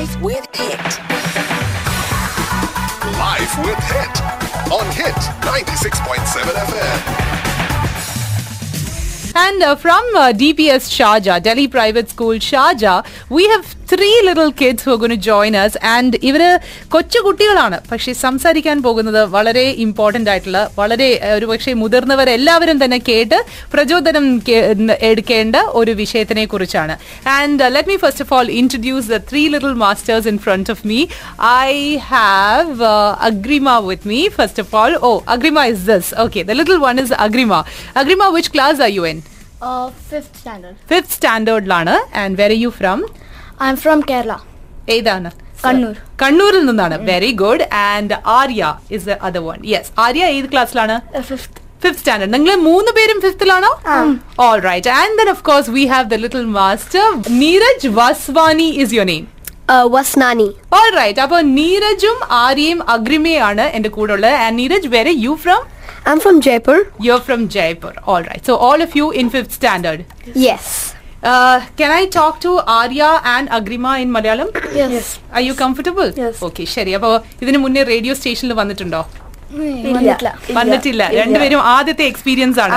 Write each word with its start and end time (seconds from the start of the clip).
Life 0.00 0.22
with 0.22 0.46
Hit. 0.54 0.80
Life 3.18 3.54
with 3.62 3.80
Hit 3.92 4.14
on 4.72 4.86
Hit 4.92 5.20
96.7 5.44 6.54
FM. 6.56 7.00
And 9.36 9.62
uh, 9.62 9.76
from 9.76 10.02
uh, 10.16 10.32
DPS 10.32 10.88
Sharjah, 10.88 11.42
Delhi 11.42 11.68
Private 11.68 12.08
School 12.08 12.36
Sharjah, 12.38 13.04
we 13.28 13.46
have 13.48 13.76
three 13.90 14.16
little 14.26 14.50
kids 14.60 14.80
who 14.84 14.90
are 14.94 15.00
going 15.02 15.14
to 15.16 15.22
join 15.28 15.52
us. 15.62 15.72
And 15.94 16.10
ഇവർ 16.28 16.42
കൊച്ചു 16.94 17.18
കുട്ടികളാണ്. 17.26 17.76
പക്ഷെ 17.90 18.12
സംസാരിക്കാൻ 18.24 18.76
പോകുന്നത് 18.86 19.20
വളരെ 19.36 19.64
important 19.84 20.30
ആയിട്ടുള്ള 20.32 20.60
വളരെ 20.80 21.08
ഒരു 21.36 21.46
പക്ഷേ 21.52 21.72
മുതിർന്നവരെല്ലാവരും 21.82 22.78
തന്നെ 22.82 22.98
കേട്ട് 23.08 23.38
പ്രചോദനം 23.74 24.26
എടുക്കേണ്ട 25.10 25.56
ഒരു 25.80 25.94
വിഷയത്തിനെ 26.02 26.44
കുറിച്ചാണ്. 26.52 26.96
And 27.36 27.70
let 27.76 27.90
me 27.92 27.96
first 28.04 28.24
of 28.26 28.34
all 28.38 28.50
introduce 28.60 29.08
the 29.14 29.20
three 29.30 29.42
little 29.54 29.74
masters 29.84 30.28
in 30.32 30.38
front 30.46 30.70
of 30.74 30.84
me 30.92 31.00
I 31.68 31.74
have 32.12 32.92
Agrima 33.30 33.78
with 33.88 34.08
me 34.12 34.20
first 34.38 34.64
of 34.66 34.74
all 34.82 34.94
oh 35.10 35.12
Agrima 35.36 35.64
is 35.72 35.84
this 35.92 36.12
okay 36.26 36.42
the 36.50 36.58
little 36.60 36.80
one 36.86 37.02
is 37.04 37.16
Agrima 37.26 37.62
Agrima 38.02 38.30
which 38.38 38.52
class 38.56 38.80
are 38.88 38.92
you 38.98 39.04
in 39.12 39.20
fifth 40.10 40.36
standard. 40.42 40.74
Fifth 40.90 41.14
സ്റ്റാൻഡേർഡിലാണ് 41.16 41.94
and 42.20 42.36
where 42.42 42.52
you 42.60 42.70
from 42.78 43.00
I'm 43.60 43.76
from 43.76 44.00
Kerala. 44.04 44.38
ഏതാണ്? 44.94 45.30
കണ്ണൂർ. 45.64 45.96
കണ്ണൂരിൽ 46.20 46.62
നിന്നാണ്. 46.68 46.96
Very 47.08 47.30
good 47.40 47.64
and 47.86 48.14
Arya 48.36 48.62
is 48.96 49.04
the 49.08 49.16
other 49.26 49.42
one 49.48 49.58
yes 49.72 49.90
Arya 50.04 50.22
ഏത് 50.36 50.46
ക്ലാസ്സിലാണ് 50.52 50.94
Uh, 51.12 51.24
fifth. 51.30 51.56
Fifth 51.82 52.00
standard 52.00 52.32
നിങ്ങൾ 52.34 52.54
മൂന്ന് 52.66 52.90
പേരും 52.96 53.18
ഫിഫ്ത്തിലാണോ 53.24 53.70
all 54.44 54.58
right 54.66 54.90
and 54.96 55.14
then 55.20 55.28
of 55.32 55.42
course 55.46 55.70
we 55.76 55.84
have 55.92 56.06
the 56.10 56.18
little 56.24 56.46
master 56.56 57.04
Neeraj 57.42 57.90
Vaswani 58.00 58.68
is 58.82 58.94
your 58.96 59.08
name 59.12 59.26
Wasnani. 59.94 60.46
All 60.76 60.88
right 60.96 61.20
അപ്പൊ 61.24 61.38
നീരജും 61.58 62.16
ആര്യയും 62.40 62.80
അഗ്രിമയാണ് 62.94 63.66
എന്റെ 63.76 63.90
കൂടെ 63.96 64.12
ഉള്ളത് 64.16 64.36
and 64.44 64.56
Neeraj 64.60 64.90
where 64.96 65.14
you 65.26 65.34
from 65.44 65.60
I'm 66.06 66.20
from 66.20 66.36
Jaipur. 66.46 66.78
You 67.08 67.16
from 67.26 67.40
Jaipur 67.56 67.92
all 68.12 68.22
right 68.30 68.46
so 68.50 68.56
all 68.68 68.80
of 68.86 68.96
you 69.00 69.06
in 69.22 69.28
fifth 69.34 69.54
standard 69.58 70.02
Yes. 71.25 71.61
Can 71.79 71.91
I 71.93 72.03
talk 72.15 72.39
to 72.43 72.51
Arya 72.77 73.03
and 73.33 73.49
Agrima 73.57 73.93
in 74.01 74.09
Malayalam 74.15 74.49
Yes. 74.81 75.07
I 75.39 75.43
U 75.47 75.53
comfortable 75.61 76.07
Yes. 76.23 76.35
Okay 76.47 76.65
ശരി 76.73 76.91
അപ്പൊ 76.97 77.11
ഇതിന് 77.43 77.59
മുന്നേ 77.65 77.83
radio 77.93 78.15
സ്റ്റേഷനിൽ 78.19 78.55
വന്നിട്ടുണ്ടോ 78.61 79.03
വന്നിട്ടില്ല. 79.87 80.29
വന്നിട്ടില്ല 80.57 81.03
രണ്ടുപേരും 81.17 81.61
ആദ്യത്തെ 81.75 82.05
എക്സ്പീരിയൻസ് 82.11 82.59
ആണ് 82.65 82.75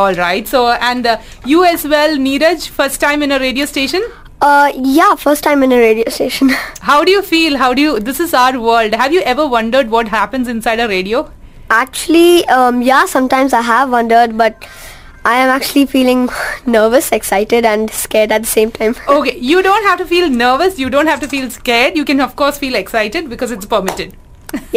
all 0.00 0.14
right 0.24 0.50
so 0.54 0.60
and 0.90 1.12
you 1.52 1.60
as 1.72 1.88
well 1.94 2.14
Neeraj 2.26 2.66
first 2.78 3.02
time 3.06 3.24
in 3.26 3.32
a 3.38 3.42
radio 3.46 3.66
station 3.72 4.04
Uh, 4.46 4.66
yeah, 4.96 5.12
first 5.16 5.42
time 5.46 5.60
in 5.66 5.70
a 5.74 5.78
radio 5.80 6.08
station. 6.16 6.46
How 6.88 6.96
do 7.06 7.12
you 7.14 7.20
feel 7.30 7.54
how 7.62 7.68
do 7.78 7.82
you 7.84 7.92
this 8.08 8.20
is 8.24 8.34
R 8.42 8.56
world 8.66 8.96
have 9.00 9.14
you 9.16 9.22
ever 9.32 9.46
wondered 9.54 9.90
what 9.94 10.10
happens 10.16 10.50
inside 10.54 10.82
A 10.84 10.90
radio 10.92 11.20
actually, 11.76 12.28
um, 12.48 12.76
yeah, 12.82 13.04
sometimes 13.06 13.52
I 13.52 13.64
have 13.64 13.86
wondered, 13.90 14.32
but 14.42 14.56
I 15.23 15.37
am 15.37 15.49
actually 15.49 15.85
feeling 15.85 16.29
nervous, 16.65 17.11
excited, 17.11 17.63
and 17.63 17.91
scared 17.91 18.31
at 18.31 18.41
the 18.41 18.47
same 18.49 18.71
time. 18.71 18.95
Okay, 19.09 19.37
you 19.39 19.61
don't 19.61 19.83
have 19.83 19.99
to 19.99 20.05
feel 20.05 20.27
nervous, 20.31 20.79
you 20.79 20.89
don't 20.89 21.05
have 21.05 21.19
to 21.19 21.27
feel 21.27 21.47
scared. 21.51 21.95
You 21.95 22.05
can, 22.05 22.19
of 22.19 22.35
course, 22.35 22.57
feel 22.57 22.75
excited 22.75 23.29
because 23.29 23.51
it's 23.51 23.67
permitted. 23.67 24.09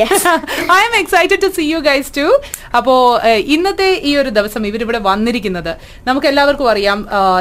Yes. 0.01 0.25
I'm 0.87 0.93
excited 0.99 1.39
to 1.45 1.49
see 1.57 1.65
you 1.71 1.79
guys 1.87 2.11
too 2.19 2.27
അപ്പോ 2.77 2.93
ഇന്നത്തെ 3.55 3.89
ഈ 4.09 4.13
ഒരു 4.21 4.31
ദിവസം 4.37 4.63
ഇവരിവിടെ 4.71 5.01
വന്നിരിക്കുന്നത് 5.09 5.71
നമുക്ക് 6.07 6.29
എല്ലാവർക്കും 6.31 6.69
അറിയാം 6.73 7.01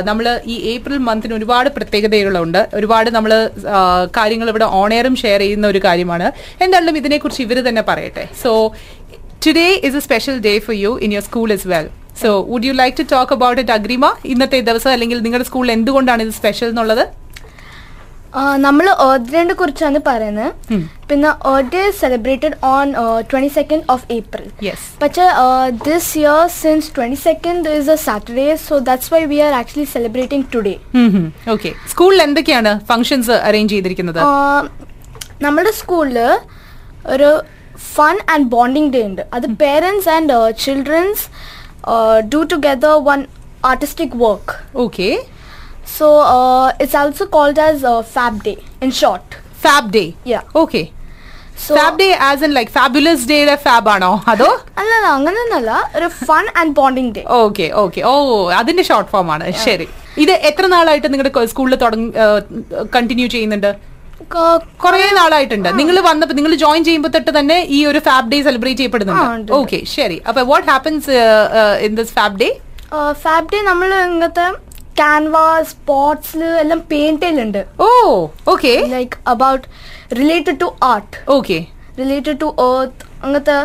നമ്മൾ 0.10 0.26
ഈ 0.54 0.56
ഏപ്രിൽ 0.74 0.98
മന്തിന് 1.10 1.36
ഒരുപാട് 1.40 1.70
പ്രത്യേകതകളുണ്ട് 1.78 2.62
ഒരുപാട് 2.80 3.10
നമ്മൾ 3.18 3.34
കാര്യങ്ങൾ 4.20 4.50
ഇവിടെ 4.54 4.70
ഓണെയറും 4.82 5.18
ഷെയർ 5.24 5.44
ചെയ്യുന്ന 5.46 5.68
ഒരു 5.74 5.82
കാര്യമാണ് 5.88 6.30
എന്തായാലും 6.66 6.98
ഇതിനെക്കുറിച്ച് 7.02 7.44
ഇവർ 7.48 7.60
തന്നെ 7.70 7.84
പറയട്ടെ 7.92 8.26
so 8.44 8.54
today 9.48 9.68
is 9.90 10.00
a 10.02 10.04
special 10.08 10.38
day 10.48 10.56
for 10.68 10.78
you 10.86 10.94
in 11.08 11.12
your 11.16 11.26
school 11.30 11.52
as 11.58 11.70
well 11.74 11.90
so 12.22 12.30
would 12.52 12.68
you 12.70 12.74
like 12.82 12.96
to 13.00 13.06
talk 13.16 13.34
about 13.38 13.60
it 13.64 13.74
Agrima 13.78 14.06
ഇന്നത്തെ 14.34 14.62
ദിവസം 14.70 14.92
അല്ലെങ്കിൽ 14.96 15.20
നിങ്ങളുടെ 15.26 15.48
സ്കൂളിൽ 15.50 15.72
എന്തുകൊണ്ടാണ് 15.78 16.24
ഇത് 16.28 16.34
സ്പെഷ്യൽ 16.40 16.70
എന്നുള്ളത്? 16.74 17.06
നമ്മൾ 18.66 18.86
ഡേനെ 19.32 19.54
കുറിച്ചാണ് 19.58 20.00
പറയുന്നത്. 20.08 20.78
പിന്നെ 21.10 21.32
order 21.52 21.84
celebrated 22.00 22.56
on 22.72 22.88
twenty 23.32 23.52
second 23.58 23.86
of 23.94 24.06
April 24.16 24.46
പക്ഷേ 25.04 25.26
this 25.90 26.10
year 26.22 26.40
since 26.62 26.90
twenty 26.96 27.20
second 27.28 27.76
is 27.80 27.92
a 27.96 27.98
Saturday 28.06 28.48
so 28.68 28.78
that's 28.88 29.12
why 29.16 29.22
we 29.34 29.40
are 29.48 29.54
actually 29.60 29.88
celebrating 29.96 30.48
today 30.56 30.76
okay 31.56 31.72
സ്കൂളിൽ 31.94 32.22
എന്തൊക്കെയാണ് 32.28 32.74
ഫംഗ്ഷൻസ് 32.92 33.34
അറേഞ്ച് 33.50 33.74
ചെയ്തിരിക്കുന്നത്? 33.76 34.22
നമ്മുടെ 35.46 35.74
സ്കൂളിൽ 35.82 36.20
ഒരു 37.16 37.30
ഫൺ 37.96 38.16
ആൻഡ് 38.34 38.48
ബോണ്ടിങ് 38.56 38.92
ഡേ 38.96 39.04
ഉണ്ട്. 39.12 39.24
അത് 39.38 39.48
parents 39.64 40.10
and 40.16 40.34
childrens 40.66 41.24
uh, 41.84 42.22
do 42.24 42.46
together 42.46 43.00
one 43.02 43.28
artistic 43.64 44.14
work. 44.16 44.64
Okay. 44.76 45.20
So 45.86 46.20
uh, 46.20 46.74
it's 46.80 46.96
also 46.96 47.28
called 47.28 47.60
as 47.60 47.84
uh, 47.84 48.02
Fab 48.04 48.44
Day 48.44 48.58
in 48.82 48.92
short. 48.94 49.38
Fab 49.56 49.92
Day. 49.92 50.16
Yeah. 50.26 50.44
Okay. 50.56 50.86
So 51.64 51.74
fab 51.78 51.98
day 52.02 52.08
as 52.28 52.44
in 52.46 52.52
like 52.58 52.72
fabulous 52.78 53.26
ഡേയുടെ 53.32 53.56
fab 53.66 53.90
ആണോ 53.94 54.12
അതോ 54.32 54.48
അല്ല 54.82 54.94
അങ്ങനെ 55.16 55.38
ഒന്നല്ല 55.44 55.72
ഒരു 55.98 56.08
fun 56.28 56.46
and 56.60 56.74
bonding 56.80 57.12
day 57.18 57.24
okay 57.42 57.66
okay 57.84 58.02
oh 58.10 58.14
അതിന്റെ 58.60 58.84
short 58.90 59.10
form 59.14 59.30
ആണ് 59.36 59.48
ശരി 59.66 59.88
ഇത് 60.24 60.34
എത്ര 60.50 60.66
നാളായിട്ട് 60.76 61.10
നിങ്ങളുടെ 61.14 61.46
സ്കൂളിൽ 61.54 61.78
തുടങ്ങി 61.84 62.10
കണ്ടിന്യൂ 62.96 63.28
ചെയ്യുന്നുണ്ട് 63.36 63.72
കുറെ 64.84 65.06
നാളായിട്ടുണ്ട്. 65.20 65.70
നിങ്ങൾ 65.80 65.96
വന്നപ്പോ 66.10 66.34
നിങ്ങൾ 66.38 66.54
ജോയിൻ 66.64 66.82
ചെയ്യുമ്പോൾ 66.88 67.12
തൊട്ട് 67.16 67.32
തന്നെ 67.38 67.58
ഈ 67.78 67.80
ഒരു 67.92 68.00
ഫാബ് 68.08 68.30
ഡേ 68.34 68.38
സെലിബ്രേറ്റ് 68.48 68.82
ചെയ്യപ്പെടുന്നുണ്ട്. 68.82 69.52
ഓക്കെ 69.60 69.80
ശരി. 69.96 70.18
അപ്പൊ 70.30 70.42
what 70.52 70.68
happens 70.72 71.16
in 71.88 71.96
this 72.00 72.14
fab 72.20 72.40
day 72.44 72.50
fab 73.26 73.50
day 73.54 73.60
നമ്മൾ 73.72 73.90
ഇങ്ങനത്തെ 74.08 74.48
ക്യാൻവാസ് 75.00 75.70
സ്പോർട്സിൽ 75.76 76.44
എല്ലാം 76.64 76.82
പെയിന്റ് 76.92 77.24
ചെയ്യലുണ്ട്. 77.26 77.62
ഓ 77.86 77.88
okay 78.54 78.74
like 78.98 79.18
about 79.34 79.66
related 80.20 80.58
to 80.64 80.68
art 80.92 81.16
okay 81.38 81.58
related 82.02 82.38
to 82.44 82.50
earth 82.68 83.02
അങ്ങനത്തെ 83.24 83.58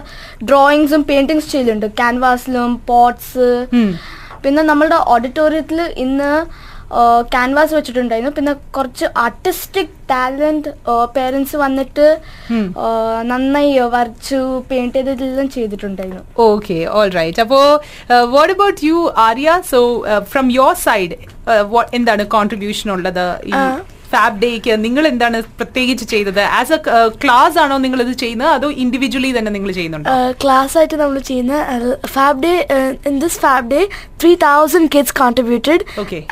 ഡ്രോയിങ്സും 0.49 1.03
പെയിന്റിങ്സ് 1.11 1.51
ചെയ്യലുണ്ട്. 1.53 1.87
ക്യാൻവാസിലും 2.01 2.73
പോട്ട്സ് 2.91 3.51
പിന്നെ 4.43 4.63
നമ്മളുടെ 4.71 4.99
ഓഡിറ്റോറിയത്തിൽ 5.13 5.81
ഇന്ന് 6.05 6.33
ക്യാൻവാസ് 7.33 7.73
വെച്ചിട്ടുണ്ടായിരുന്നു. 7.77 8.33
പിന്നെ 8.39 8.53
കുറച്ച് 8.77 9.07
ആർട്ടിസ്റ്റിക് 9.25 9.95
ടാലന്റ് 10.11 10.71
പേരൻസ് 11.17 11.57
വന്നിട്ട് 11.65 12.07
നന്നായി 13.31 13.73
വരച്ചു 13.97 14.41
പെയിന്റ് 14.71 14.97
ചെയ്തതെല്ലാം 14.99 15.49
ചെയ്തിട്ടുണ്ടായിരുന്നു. 15.57 16.25
ഓക്കെ 16.49 16.79
ഓൾ 16.97 17.11
റൈറ്റ് 17.19 17.43
അപ്പോ 17.45 17.61
what 18.37 18.55
about 18.57 18.81
you 18.89 18.99
Arya 19.27 19.61
so 19.73 19.81
from 20.33 20.49
your 20.59 20.75
side 20.87 21.17
എന്താണ് 22.01 22.25
കോൺട്രിബ്യൂഷൻ 22.37 22.89
ഉള്ളത് 22.97 23.25
ഫാബ് 24.13 24.39
ഡേക്ക് 24.43 24.75
നിങ്ങൾ 24.85 25.05
എന്താണ് 25.11 25.39
പ്രത്യേകിച്ച് 25.59 26.05
ചെയ്തത്? 26.13 26.41
ആസ് 26.59 26.73
എ 26.77 26.79
ക്ലാസ് 27.25 27.59
ആണോ 27.63 27.77
നിങ്ങൾ 27.85 28.01
ഇത് 28.05 28.13
ചെയ്യുന്നത്? 28.23 28.51
അതോ 28.57 28.69
ഇൻഡിവിജ്വലി 28.85 29.31
തന്നെ 29.39 29.51
നിങ്ങൾ 29.57 29.71
ചെയ്യുന്നുണ്ടോ? 29.79 30.13
ക്ലാസ് 30.45 30.75
ആയിട്ട് 30.79 30.97
നമ്മൾ 31.03 31.19
ചെയ്യുന്ന 31.31 31.55
fab 32.15 32.41
day 32.47 32.53
in 33.11 33.17
this 33.25 33.39
fab 33.45 33.69
day 33.75 33.81
three 34.23 34.33
thousand 34.47 34.91
kids 34.95 35.15
contributed. 35.23 35.83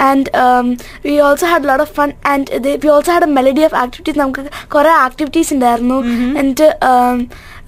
And 0.08 0.30
we 1.08 1.16
also 1.26 1.48
had 1.52 1.68
lot 1.72 1.84
of 1.86 1.94
fun 2.00 2.12
and 2.34 2.76
we 2.84 2.90
also 2.96 3.12
had 3.16 3.28
a 3.30 3.34
melody 3.40 3.64
of 3.68 3.78
activities 3.82 4.20
നമുക്ക് 4.24 4.44
കുറെ 4.76 4.94
ആക്ടിവിറ്റീസ് 5.06 5.52
ഉണ്ടായിരുന്നു. 5.58 6.00
എന്നിട്ട് 6.42 6.70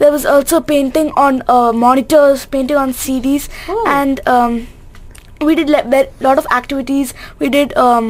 there 0.00 0.10
was 0.14 0.24
also 0.32 0.56
painting 0.72 1.08
on 1.22 1.34
uh, 1.52 1.70
monitors 1.84 2.40
painting 2.52 2.76
on 2.82 2.90
cds 3.04 3.44
Oh. 3.72 3.78
and 3.94 4.16
um, 4.34 4.52
we 5.46 5.52
did 5.58 5.70
a 5.78 5.80
did 5.94 6.10
lot 6.26 6.36
of 6.42 6.46
activities. 6.58 7.08
We 7.40 7.48
did 7.56 7.70
um, 7.86 8.06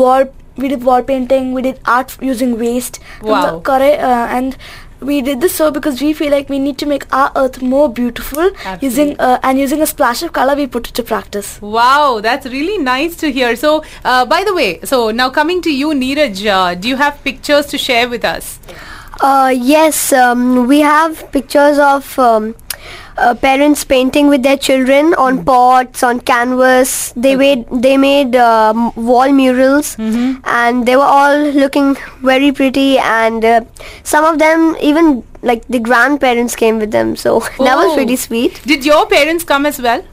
wall 0.00 0.24
we 0.56 0.68
did 0.68 0.82
wall 0.84 1.02
painting 1.02 1.52
we 1.52 1.62
did 1.62 1.78
art 1.84 2.16
using 2.20 2.58
waste 2.58 2.98
Wow. 3.22 3.60
correct 3.60 4.02
uh, 4.02 4.26
and 4.30 4.56
we 5.00 5.20
did 5.20 5.40
this 5.42 5.54
so 5.54 5.70
because 5.70 6.00
we 6.00 6.12
feel 6.14 6.30
like 6.30 6.48
we 6.48 6.58
need 6.58 6.78
to 6.78 6.86
make 6.86 7.04
our 7.14 7.30
earth 7.36 7.60
more 7.60 7.88
beautiful 7.92 8.50
using 8.80 9.14
uh, 9.20 9.38
and 9.42 9.58
using 9.58 9.82
a 9.82 9.86
splash 9.86 10.22
of 10.22 10.32
color 10.32 10.54
we 10.56 10.66
put 10.66 10.88
it 10.88 10.94
to 10.94 11.02
practice 11.02 11.60
Wow, 11.60 12.20
that's 12.22 12.46
really 12.46 12.78
nice 12.78 13.16
to 13.16 13.30
hear. 13.30 13.56
So, 13.56 13.84
uh, 14.04 14.24
by 14.24 14.42
the 14.44 14.54
way, 14.54 14.80
so 14.84 15.10
now 15.10 15.28
coming 15.30 15.60
to 15.62 15.70
you, 15.72 15.88
Neeraj, 15.88 16.46
uh, 16.46 16.74
do 16.74 16.88
you 16.88 16.96
have 16.96 17.22
pictures 17.22 17.66
to 17.66 17.78
share 17.78 18.08
with 18.08 18.24
us? 18.24 18.58
Uh, 19.20 19.52
yes, 19.54 20.12
um, 20.12 20.66
we 20.66 20.80
have 20.80 21.30
pictures 21.32 21.78
of 21.78 22.18
um, 22.18 22.54
uh, 23.18 23.34
parents 23.34 23.84
painting 23.84 24.28
with 24.28 24.42
their 24.42 24.56
children 24.56 25.14
on 25.14 25.44
pots, 25.44 26.02
on 26.02 26.20
canvas. 26.20 27.12
They 27.16 27.34
made 27.36 27.64
they 27.70 27.96
made 27.96 28.36
um, 28.36 28.92
wall 28.94 29.32
murals, 29.32 29.96
and 29.98 30.86
they 30.86 30.96
were 30.96 31.10
all 31.20 31.38
looking 31.62 31.96
very 32.22 32.52
pretty. 32.52 32.98
And 32.98 33.44
uh, 33.44 33.60
some 34.02 34.24
of 34.24 34.38
them 34.38 34.76
even 34.80 35.24
like 35.42 35.66
the 35.68 35.78
grandparents 35.78 36.56
came 36.56 36.78
with 36.78 36.90
them, 36.90 37.16
so 37.16 37.40
that 37.58 37.76
was 37.76 37.86
Oh. 37.92 37.94
pretty 37.94 38.16
sweet. 38.16 38.60
Did 38.66 38.84
your 38.84 39.06
parents 39.06 39.44
come 39.44 39.66
as 39.66 39.80
well? 39.80 40.04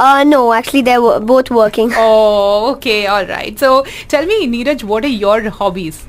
Uh, 0.00 0.22
no, 0.24 0.52
actually 0.52 0.82
they 0.82 0.96
were 0.98 1.18
both 1.20 1.50
working. 1.50 1.92
Oh, 1.96 2.72
okay, 2.74 3.06
all 3.06 3.26
right. 3.26 3.58
So, 3.58 3.84
tell 4.08 4.24
me, 4.26 4.46
Neeraj, 4.46 4.84
what 4.84 5.04
are 5.04 5.08
your 5.22 5.50
hobbies? 5.50 6.06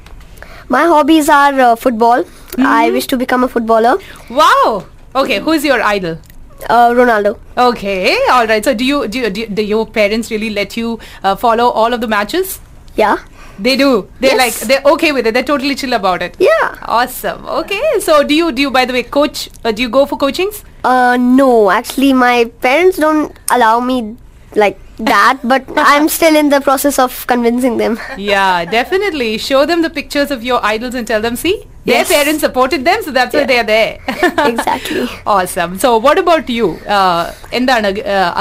My 0.69 0.83
hobbies 0.85 1.27
are 1.29 1.59
uh, 1.59 1.75
football. 1.75 2.23
I 2.59 2.91
wish 2.91 3.07
to 3.07 3.17
become 3.17 3.43
a 3.43 3.47
footballer. 3.47 3.97
Wow. 4.29 4.85
Okay, 5.15 5.39
who's 5.39 5.65
your 5.65 5.81
idol? 5.81 6.19
Uh, 6.67 6.89
Ronaldo. 6.91 7.37
Okay, 7.57 8.17
all 8.31 8.45
right. 8.47 8.63
So 8.63 8.73
do 8.73 8.83
you 8.83 9.07
do, 9.07 9.19
you- 9.19 9.29
do, 9.29 9.47
do 9.47 9.61
your 9.63 9.85
parents 9.87 10.29
really 10.31 10.49
let 10.49 10.75
you 10.75 10.99
uh, 11.23 11.35
follow 11.35 11.69
all 11.69 11.93
of 11.93 12.01
the 12.01 12.07
matches? 12.07 12.59
Yeah. 12.95 13.17
They 13.59 13.75
do. 13.75 14.09
They're 14.21 14.35
Yes. 14.35 14.39
like 14.61 14.67
they're 14.69 14.91
okay 14.93 15.11
with 15.11 15.27
it. 15.27 15.33
They're 15.33 15.43
totally 15.43 15.75
chill 15.75 15.93
about 15.93 16.21
it. 16.21 16.35
Yeah. 16.39 16.75
Awesome. 16.83 17.45
Okay. 17.45 17.81
So 17.99 18.23
do 18.23 18.33
you 18.33 18.51
do 18.51 18.61
you 18.61 18.71
by 18.71 18.85
the 18.85 18.93
way 18.93 19.03
coach? 19.03 19.49
Uh, 19.63 19.71
do 19.71 19.81
you 19.81 19.89
go 19.89 20.05
for 20.05 20.17
coachings? 20.17 20.63
Uh, 20.83 21.17
no, 21.19 21.69
actually, 21.69 22.13
my 22.13 22.45
parents 22.61 22.97
don't 22.97 23.37
allow 23.49 23.79
me 23.81 24.15
like 24.55 24.79
that, 24.97 25.39
but 25.43 25.63
I'm 25.75 26.07
still 26.07 26.35
in 26.37 26.49
the 26.49 26.61
process 26.61 26.99
of 26.99 27.25
convincing 27.27 27.75
them. 27.77 27.99
Yeah, 28.17 28.63
definitely. 28.65 29.37
Show 29.37 29.65
them 29.65 29.81
the 29.81 29.89
pictures 29.89 30.31
of 30.31 30.41
your 30.43 30.63
idols 30.65 30.95
and 30.95 31.05
tell 31.05 31.21
them, 31.21 31.35
see, 31.35 31.67
their 31.89 31.99
Yes. 31.99 32.09
parents 32.09 32.41
supported 32.41 32.81
them, 32.83 32.99
so 33.01 33.11
that's 33.11 33.33
why 33.33 33.43
they 33.45 33.59
are 33.59 33.67
there. 33.67 33.91
Exactly. 34.51 35.03
awesome. 35.27 35.73
So 35.79 35.91
what 35.99 36.19
about 36.19 36.49
you? 36.51 36.67
Uh, 36.89 37.21
എന്താണ് 37.59 37.89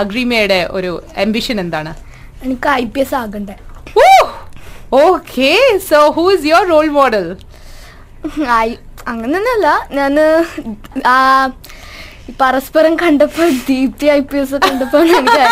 അഗ്രിമയുടെ 0.02 0.60
ഒരു 0.78 0.92
ambition 1.24 1.58
എന്താണ് 1.64 1.92
എനിക്ക് 2.46 2.68
I 2.74 2.84
P 2.94 3.02
S 3.04 3.16
ആകണ്ടേ 3.22 3.56
okay 5.00 5.52
so 5.88 5.98
who 6.16 6.24
is 6.34 6.46
your 6.50 6.66
role 6.74 6.86
model 6.98 7.26
അങ്ങനെയൊന്നുമല്ല 9.10 9.66
ഞാൻ 9.98 10.14
പരസ്പരം 12.40 12.94
കണ്ടപ്പോ 13.02 13.44
Deepthi 13.68 14.06
I 14.16 14.20
P 14.30 14.38
S 14.40 14.56
കണ്ടപ്പോ 14.64 14.98
എനിക്ക് 15.12 15.44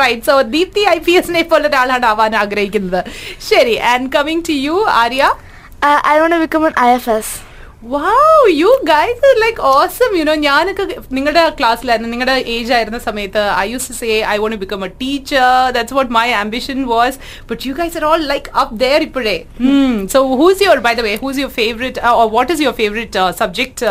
right 0.00 0.24
so 0.28 0.34
Deepti 0.54 0.82
I 0.94 0.98
P 1.06 1.12
എസിനെ 1.20 1.42
പോലെ 1.52 1.66
ഒരാളാണ് 1.70 2.06
ആവാൻ 2.10 2.34
ആഗ്രഹിക്കുന്നത് 2.42 3.00
ശരി 3.48 3.76
and 3.92 4.10
coming 4.16 4.44
to 4.48 4.56
you 4.66 4.76
Arya 5.02 5.24
I 6.09 6.17
want 6.19 6.39
become 6.39 6.63
an 6.65 6.75
I 6.81 6.91
F 6.91 7.11
S 7.15 7.33
Wow, 7.85 8.45
you 8.49 8.79
guys 8.81 9.17
are 9.19 9.37
like 9.37 9.57
awesome. 9.61 10.13
You 10.15 10.23
know, 10.23 10.35
ഞാനൊക്കെ 10.45 10.83
നിങ്ങളുടെ 11.15 11.41
ക്ലാസ്സിലായിരുന്നു 11.57 12.11
നിങ്ങളുടെ 12.11 12.35
ഏജ് 12.53 12.71
ആയിരുന്ന 12.77 12.99
സമയത്ത് 12.99 13.41
I 13.55 13.65
use 13.71 13.87
to 13.89 13.95
say 13.97 14.09
I 14.33 14.35
want 14.43 14.57
become 14.61 14.85
a 14.87 14.89
teacher 15.01 15.43
that's 15.75 15.95
what 15.97 16.11
my 16.17 16.25
ambition 16.43 16.77
was 16.93 17.17
but 17.49 17.65
you 17.67 17.73
guys 17.79 17.97
are 17.99 18.05
all 18.11 18.23
like 18.31 18.49
up 18.61 18.77
there 18.83 19.03
ഇപ്പോഴേ 19.07 19.35
so 20.13 20.21
who's 20.41 20.63
your 20.67 20.81
by 20.87 20.93
the 20.93 21.03
way 21.07 21.13
who's 21.25 21.41
your 21.43 21.53
favourite 21.59 22.05
or 22.13 22.29
what 22.37 22.51
is 22.55 22.63
your 22.65 22.77
favourite 22.81 23.25
subject 23.41 23.89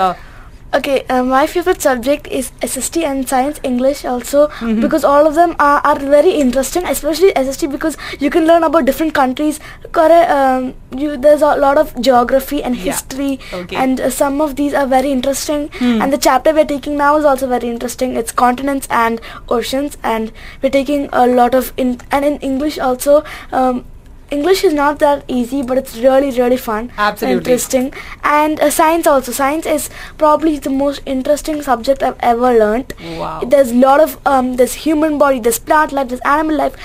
Okay, 0.73 1.05
uh, 1.09 1.23
my 1.23 1.47
favorite 1.47 1.81
subject 1.81 2.27
is 2.27 2.51
SST 2.61 2.97
and 2.97 3.27
Science 3.27 3.59
English 3.63 4.03
also 4.03 4.49
because 4.81 5.05
all 5.05 5.25
of 5.25 5.33
them 5.35 5.55
are, 5.59 5.79
are 5.85 5.97
very 5.97 6.31
interesting, 6.31 6.85
especially 6.85 7.31
SST 7.35 7.71
because 7.71 7.95
you 8.19 8.29
can 8.29 8.45
learn 8.45 8.63
about 8.63 8.83
different 8.85 9.13
countries. 9.13 9.59
Um, 9.95 10.73
you, 10.95 11.15
there's 11.17 11.41
a 11.41 11.55
lot 11.55 11.77
of 11.77 11.99
geography 12.01 12.61
and 12.61 12.75
Yeah. 12.75 12.83
history, 12.91 13.39
Okay. 13.53 13.75
and 13.77 13.99
uh, 14.01 14.09
some 14.09 14.41
of 14.41 14.55
these 14.57 14.73
are 14.73 14.85
very 14.85 15.11
interesting. 15.11 15.69
And 15.79 16.11
the 16.13 16.17
chapter 16.17 16.53
we're 16.53 16.65
taking 16.65 16.97
now 16.97 17.15
is 17.17 17.23
also 17.25 17.47
very 17.47 17.69
interesting. 17.69 18.15
It's 18.17 18.31
continents 18.31 18.87
and 18.91 19.21
oceans, 19.49 19.97
and 20.03 20.31
we're 20.61 20.69
taking 20.69 21.09
a 21.13 21.27
lot 21.27 21.55
of 21.55 21.71
in 21.77 21.99
and 22.11 22.25
in 22.25 22.37
English 22.39 22.77
also. 22.77 23.23
Um, 23.53 23.85
English 24.29 24.63
is 24.63 24.73
not 24.73 24.99
that 24.99 25.23
easy, 25.27 25.61
but 25.63 25.77
it's 25.77 25.97
really, 25.97 26.31
really 26.37 26.57
fun. 26.57 26.91
Absolutely. 26.97 27.37
Interesting. 27.37 27.93
And 28.23 28.59
uh, 28.59 28.69
science 28.69 29.07
also. 29.07 29.31
Science 29.31 29.65
is 29.65 29.89
probably 30.17 30.59
the 30.59 30.69
most 30.69 31.01
interesting 31.05 31.61
subject 31.61 32.03
I've 32.03 32.17
ever 32.19 32.53
learned. 32.53 32.93
Wow. 33.17 33.41
There's 33.45 33.71
a 33.71 33.75
lot 33.75 33.99
of 33.99 34.19
um, 34.25 34.55
there's 34.57 34.73
human 34.73 35.17
body, 35.17 35.39
there's 35.39 35.59
plant 35.59 35.91
life, 35.91 36.09
there's 36.09 36.21
animal 36.21 36.57
life 36.57 36.75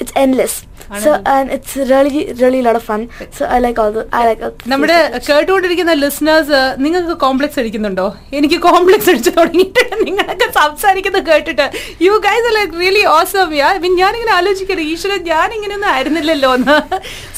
It's 0.00 0.12
endless. 0.16 0.52
So 0.96 1.10
Animal. 1.12 1.26
and 1.28 1.50
it's 1.52 1.72
really, 1.88 2.32
really 2.34 2.60
a 2.60 2.62
lot 2.62 2.76
of 2.76 2.82
fun. 2.82 3.02
So 3.30 3.46
I 3.46 3.58
like 3.58 3.78
all 3.78 3.90
the 3.92 4.02
I 4.10 4.22
like. 4.28 4.40
all 4.42 4.52
the 4.52 4.68
നമ്മുടെ 4.70 4.94
subjects. 5.00 5.26
കേട്ടുകൊണ്ടിരിക്കുന്ന 5.28 5.92
listeners 5.98 6.60
നിങ്ങൾക്ക് 6.84 7.14
complex 7.24 7.58
അടിക്കുന്നുണ്ടോ 7.62 8.06
എനിക്ക് 8.38 8.58
complex 8.64 9.08
അടിച്ചു 9.12 9.32
തുടങ്ങിയിട്ടുണ്ട് 9.36 9.94
നിങ്ങളൊക്കെ 10.06 10.48
സംസാരിക്കുന്നത് 10.56 11.26
കേട്ടിട്ട് 11.28 11.66
you 12.06 12.14
guys 12.26 12.52
like 12.56 12.72
really 12.82 13.04
awesome 13.16 13.52
yeah 13.60 13.68
mean 13.84 13.94
ഞാനിങ്ങനെ 14.00 14.34
ആലോചിക്കട്ടെ 14.38 14.86
ഈശ്വരൻ 14.94 15.22
ഞാൻ 15.30 15.48
ഇങ്ങനെയൊന്നും 15.58 15.90
ആയിരുന്നില്ലല്ലോ 15.92 16.50
എന്ന് 16.58 16.76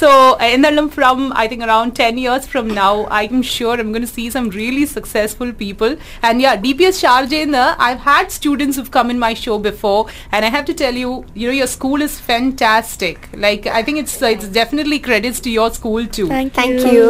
സോ 0.03 0.09
എന്നാലും 0.51 0.89
from 0.97 1.19
I 1.43 1.47
think 1.53 1.67
around 1.69 1.95
ten 2.01 2.15
years 2.25 2.49
from 2.55 2.69
now 2.81 2.93
I 3.21 3.25
M 3.33 3.43
sure 3.55 3.85
M 3.87 3.93
ഗുൺ 3.97 4.07
see 4.15 4.27
some 4.37 4.49
really 4.61 4.87
successful 4.97 5.53
people 5.65 5.91
and 6.31 6.47
yeah 6.47 6.55
D 6.65 6.75
P 6.81 6.87
S 6.93 7.01
ഷാർജയിൽ 7.07 7.59
I 7.91 7.93
had 8.09 8.33
students 8.39 8.81
who 8.83 8.87
come 8.99 9.13
in 9.17 9.21
my 9.27 9.33
show 9.45 9.57
before 9.69 9.99
and 10.33 10.43
I 10.45 10.53
have 10.57 10.67
to 10.73 10.77
tell 10.83 10.99
you 11.05 11.13
you 11.43 11.47
know 11.51 11.57
your 11.61 11.73
school 11.77 11.99
is 12.09 12.19
fantastic 12.47 13.23
like 13.45 13.71
I 13.79 13.81
think 13.87 14.01
it's 14.03 14.31
it's 14.33 14.51
definitely 14.59 14.99
credits 15.07 15.43
to 15.47 15.51
your 15.57 15.71
school 15.79 16.01
to 16.19 16.25
Thank, 16.33 16.53
Thank 16.61 16.81
you. 16.93 17.07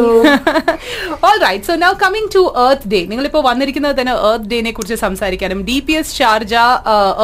all 1.27 1.37
right 1.45 1.65
so 1.69 1.75
now 1.85 1.91
coming 2.03 2.29
to 2.35 2.43
earth 2.65 2.89
day 2.93 2.99
നിങ്ങളിപ്പോൾ 3.11 3.43
വന്നിരിക്കുന്നത് 3.49 3.95
തന്നെ 3.99 4.15
earth 4.29 4.49
ഡേനെ 4.53 4.73
കുറിച്ച് 4.77 4.97
സംസാരിക്കാനും 5.05 5.61
D 5.69 5.77
P 5.87 5.95
S 6.01 6.13
Sharjah 6.19 6.53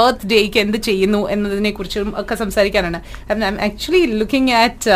earth 0.03 0.29
ഡേക്ക് 0.33 0.59
എന്ത് 0.63 0.79
ചെയ്യുന്നു 0.89 1.21
എന്നതിനെ 1.35 1.73
കുറിച്ചും 1.79 2.11
ഒക്കെ 2.23 2.37
സംസാരിക്കാനാണ് 2.43 3.01
actually 3.69 4.03
looking 4.21 4.55
at 4.63 4.91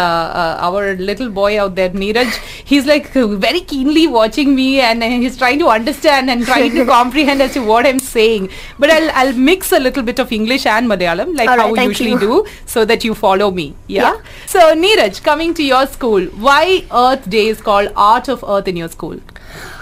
our 0.67 0.83
little 1.09 1.29
boy 1.39 1.59
out 1.65 1.75
there 1.81 1.93
Neeraj 2.03 2.35
he's 2.71 2.87
like 2.93 3.25
very 3.47 3.63
keenly 3.73 4.05
watching 4.17 4.55
me 4.59 4.69
and 4.89 5.11
he's 5.25 5.39
trying 5.43 5.61
to 5.63 5.69
understand 5.77 6.31
and 6.35 6.45
try 6.49 6.61
to 6.79 6.85
comprehend 6.95 7.41
as 7.43 7.53
to 7.53 7.61
what 7.63 7.85
I'm 7.85 7.99
saying. 7.99 8.49
But 8.79 8.89
I'll, 8.89 9.09
I'll 9.13 9.33
mix 9.33 9.71
a 9.71 9.79
little 9.79 10.03
bit 10.03 10.19
of 10.19 10.31
English 10.31 10.65
and 10.67 10.89
Malayalam, 10.89 11.35
like 11.35 11.49
All 11.49 11.57
how 11.57 11.63
right, 11.63 11.71
we 11.71 11.77
thank 11.77 11.91
usually 11.91 12.11
you. 12.11 12.19
do, 12.19 12.33
so 12.65 12.85
that 12.85 13.03
you 13.03 13.06
follow 13.14 13.50
me. 13.50 13.74
Yeah? 13.86 14.14
Yeah. 14.14 14.22
So, 14.46 14.74
Neeraj, 14.74 15.22
coming 15.22 15.54
to 15.54 15.62
your 15.62 15.86
school, 15.86 16.24
why 16.26 16.84
Earth 16.92 17.28
Day 17.28 17.46
is 17.48 17.60
called 17.60 17.92
Art 17.96 18.28
of 18.28 18.44
Earth 18.46 18.68
in 18.68 18.76
your 18.76 18.88
school? 18.88 19.18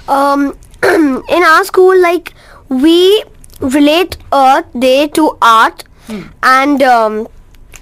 Um, 0.09 0.57
in 0.83 1.43
our 1.43 1.65
school, 1.65 2.01
like 2.01 2.35
we 2.69 3.23
relate 3.61 4.17
Earth 4.33 4.67
Day 4.79 5.09
to 5.09 5.37
art, 5.43 5.85
and 6.43 6.83
um, 6.83 7.29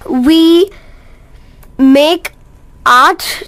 we 0.08 0.70
make 1.78 2.32
art, 2.86 3.42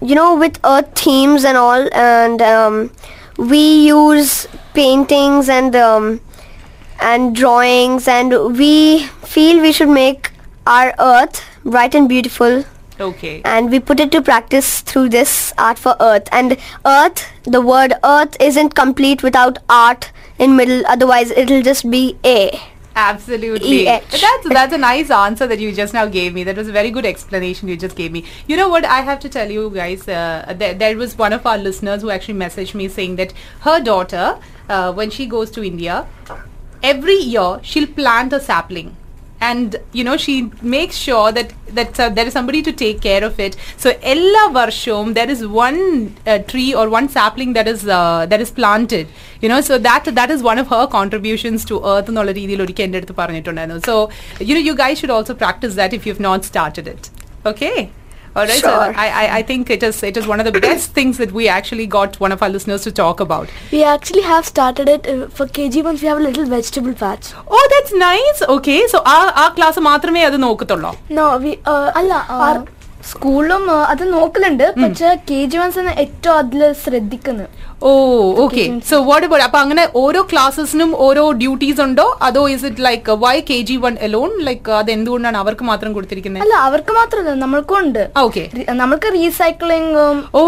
you 0.00 0.14
know, 0.14 0.34
with 0.36 0.58
Earth 0.64 0.94
themes 0.94 1.44
and 1.44 1.56
all, 1.56 1.88
and 1.94 2.40
um, 2.42 2.90
we 3.36 3.86
use 3.86 4.46
paintings 4.74 5.48
and 5.48 5.74
um, 5.76 6.20
and 7.00 7.34
drawings, 7.34 8.08
and 8.08 8.56
we 8.56 9.00
feel 9.34 9.60
we 9.60 9.72
should 9.72 9.88
make 9.88 10.30
our 10.76 10.94
Earth 10.98 11.44
bright 11.64 11.94
and 11.94 12.08
beautiful 12.08 12.64
Okay. 13.00 13.42
and 13.44 13.70
we 13.70 13.78
put 13.88 14.00
it 14.00 14.10
to 14.12 14.20
practice 14.28 14.80
through 14.80 15.08
this 15.10 15.52
art 15.66 15.78
for 15.78 15.94
earth 16.06 16.28
and 16.38 16.56
earth 16.92 17.20
the 17.44 17.60
word 17.60 17.92
earth 18.12 18.36
isn't 18.46 18.74
complete 18.80 19.22
without 19.22 19.58
art 19.68 20.10
in 20.46 20.56
middle 20.56 20.82
otherwise 20.94 21.30
it'll 21.42 21.62
just 21.62 21.88
be 21.92 22.02
a 22.24 22.40
Absolutely. 23.00 23.86
EH. 23.86 24.00
That's 24.10 24.48
that's 24.48 24.72
a 24.74 24.78
nice 24.78 25.10
answer 25.16 25.46
that 25.46 25.60
you 25.60 25.72
just 25.72 25.94
now 25.94 26.06
gave 26.06 26.34
me. 26.34 26.42
That 26.42 26.56
was 26.56 26.66
a 26.66 26.72
very 26.72 26.90
good 26.90 27.06
explanation 27.06 27.68
you 27.68 27.76
just 27.76 27.94
gave 27.94 28.10
me. 28.10 28.24
You 28.48 28.56
know 28.56 28.68
what? 28.68 28.84
I 28.84 29.02
have 29.02 29.20
to 29.20 29.28
tell 29.28 29.48
you 29.56 29.70
guys. 29.70 30.08
Uh, 30.08 30.52
there, 30.62 30.74
there 30.74 30.96
was 30.96 31.16
one 31.16 31.32
of 31.32 31.46
our 31.46 31.58
listeners 31.66 32.02
who 32.02 32.10
actually 32.10 32.38
messaged 32.40 32.74
me 32.74 32.88
saying 32.88 33.14
that 33.20 33.32
her 33.60 33.78
daughter, 33.80 34.24
uh, 34.68 34.92
when 34.92 35.10
she 35.10 35.26
goes 35.26 35.52
to 35.52 35.62
India, 35.68 36.06
every 36.82 37.14
year 37.14 37.60
she'll 37.62 37.86
plant 37.86 38.32
a 38.32 38.40
sapling 38.40 38.96
And 39.41 39.75
you 39.91 40.03
know 40.07 40.15
she 40.15 40.33
makes 40.73 40.95
sure 40.95 41.29
that 41.37 41.49
that 41.77 41.99
uh, 41.99 42.07
there 42.09 42.25
is 42.25 42.33
somebody 42.33 42.61
to 42.61 42.71
take 42.71 43.01
care 43.01 43.23
of 43.23 43.39
it. 43.39 43.57
So 43.77 43.91
ella 44.11 44.43
varshom 44.57 45.13
there 45.13 45.29
is 45.29 45.41
one 45.45 45.79
uh, 46.25 46.37
tree 46.51 46.73
or 46.73 46.85
one 46.89 47.09
sapling 47.09 47.51
that 47.57 47.67
is 47.67 47.81
uh, 47.97 48.25
that 48.33 48.39
is 48.39 48.51
planted. 48.51 49.07
You 49.41 49.49
know, 49.49 49.59
so 49.69 49.77
that 49.79 50.05
that 50.19 50.31
is 50.31 50.41
one 50.43 50.59
of 50.59 50.69
her 50.69 50.85
contributions 50.87 51.65
to 51.71 51.81
Earth 51.93 52.09
എന്നുള്ള 52.11 52.33
രീതിയിൽ 52.39 52.63
ഒരിക്കൽ 52.67 52.85
എൻ്റെ 52.87 53.01
അടുത്ത് 53.01 53.17
പറഞ്ഞിട്ടുണ്ടായിരുന്നു 53.21 53.83
so 53.89 53.97
you 54.49 54.55
know 54.59 54.63
U 54.69 54.75
Guy 54.83 54.91
should 55.01 55.15
also 55.17 55.35
practice 55.43 55.75
that 55.81 55.99
if 55.99 56.07
you 56.09 56.13
have 56.15 56.25
not 56.29 56.45
started 56.51 56.93
it 56.95 57.09
okay 58.37 58.39
Alright, 58.39 58.61
so 58.61 58.69
Sure. 58.69 58.93
I, 58.95 59.07
I, 59.23 59.37
I 59.37 59.41
think 59.43 59.69
it 59.69 59.83
is 59.83 59.97
it 60.03 60.15
is 60.17 60.25
one 60.27 60.39
of 60.39 60.45
the 60.45 60.59
best 60.59 60.93
things 60.93 61.17
that 61.17 61.31
we 61.31 61.47
actually 61.47 61.85
got 61.87 62.19
one 62.19 62.31
of 62.31 62.41
our 62.41 62.49
listeners 62.49 62.81
to 62.83 62.91
talk 62.91 63.19
about. 63.19 63.49
We 63.71 63.83
actually 63.83 64.23
have 64.23 64.45
started 64.45 64.89
it 64.89 65.03
uh, 65.05 65.27
for 65.27 65.45
KG 65.47 65.83
ones. 65.83 66.01
We 66.01 66.07
have 66.07 66.17
a 66.17 66.25
little 66.29 66.47
vegetable 66.47 66.93
patch. 66.93 67.27
Oh, 67.47 67.65
that's 67.73 67.93
nice. 68.09 68.39
Okay, 68.49 68.79
so 68.87 68.99
ആ 69.05 69.17
ആ 69.43 69.47
class 69.57 69.79
മാത്രമേ 69.79 70.23
അത് 70.23 70.37
നോക്കത്തുള്ളൂ 70.43 70.93
No, 71.19 71.27
we 71.37 71.53
uh, 71.73 71.89
അല്ല 71.99 72.13
സ്കൂളിലും 73.11 73.63
അത് 73.91 74.03
നോക്കലുണ്ട് 74.17 74.65
പക്ഷെ 74.81 75.09
K 75.29 75.39
G 75.51 75.57
once 75.61 75.81
ഏറ്റവും 76.03 76.35
അതിൽ 76.41 76.61
ശ്രദ്ധിക്കുന്നത് 76.83 77.49
oh 77.82 77.90
okay 78.44 78.62
so 78.88 78.96
what 79.08 79.24
about 79.26 79.44
അപ്പൊ 79.46 79.58
അങ്ങനെ 79.64 79.82
ഓരോ 80.00 80.20
ക്ലാസ്സസിനും 80.30 80.90
ഓരോ 81.06 81.24
ഡ്യൂട്ടീസ് 81.42 81.80
ഉണ്ടോ? 81.84 82.06
അതോ 82.28 82.42
is 82.54 82.64
it 82.68 82.82
like 82.86 83.14
Y 83.24 83.34
K 83.50 83.58
G 83.68 83.76
one 83.84 83.94
alone 84.06 84.30
like 84.48 84.72
അത് 84.78 84.90
എന്തുകൊണ്ടാണ് 84.94 85.38
അവർക്ക് 85.42 85.64
മാത്രം 85.70 85.92
കൊടുത്തിരിക്കുന്നത് 85.96 86.42
അല്ല 86.44 86.54
അവർക്ക് 86.68 86.92
മാത്രമല്ല 86.98 87.34
നമ്മൾക്കും 87.44 87.78
ഉണ്ട്. 87.82 88.02
ഓക്കെ 88.24 88.44
നമ്മൾക്ക് 88.82 89.10
റീസൈക്ലിംഗും 89.18 90.18
ഓ 90.40 90.42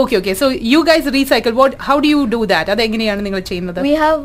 okay 0.00 0.16
okay 0.20 0.34
so 0.42 0.48
you 0.72 0.80
guys 0.90 1.12
recycle 1.18 1.54
what 1.60 1.76
how 1.88 1.96
do 2.06 2.10
you 2.14 2.22
do 2.36 2.40
that 2.54 2.72
അത് 2.76 2.82
എങ്ങനെയാണ് 2.86 3.20
നിങ്ങൾ 3.26 3.42
ചെയ്യുന്നത്? 3.50 3.80
വി 3.88 3.94
ഹാവ് 4.04 4.18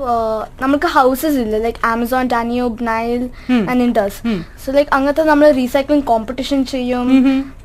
നമുക്ക് 0.63 0.89
ഹൗസസ് 0.97 1.37
ഇല്ല? 1.45 1.55
Like 1.67 1.81
Amazon 1.93 2.31
Danube 2.35 2.67
Nile 2.93 3.21
and 3.69 3.81
Indus 3.89 4.19
So 4.63 4.71
like 4.75 4.89
അങ്ങനത്തെ 4.95 5.23
നമ്മൾ 5.29 5.47
റീസൈക്ലിംഗ് 5.57 6.05
കോമ്പറ്റീഷൻ 6.09 6.59
ചെയ്യും. 6.73 7.07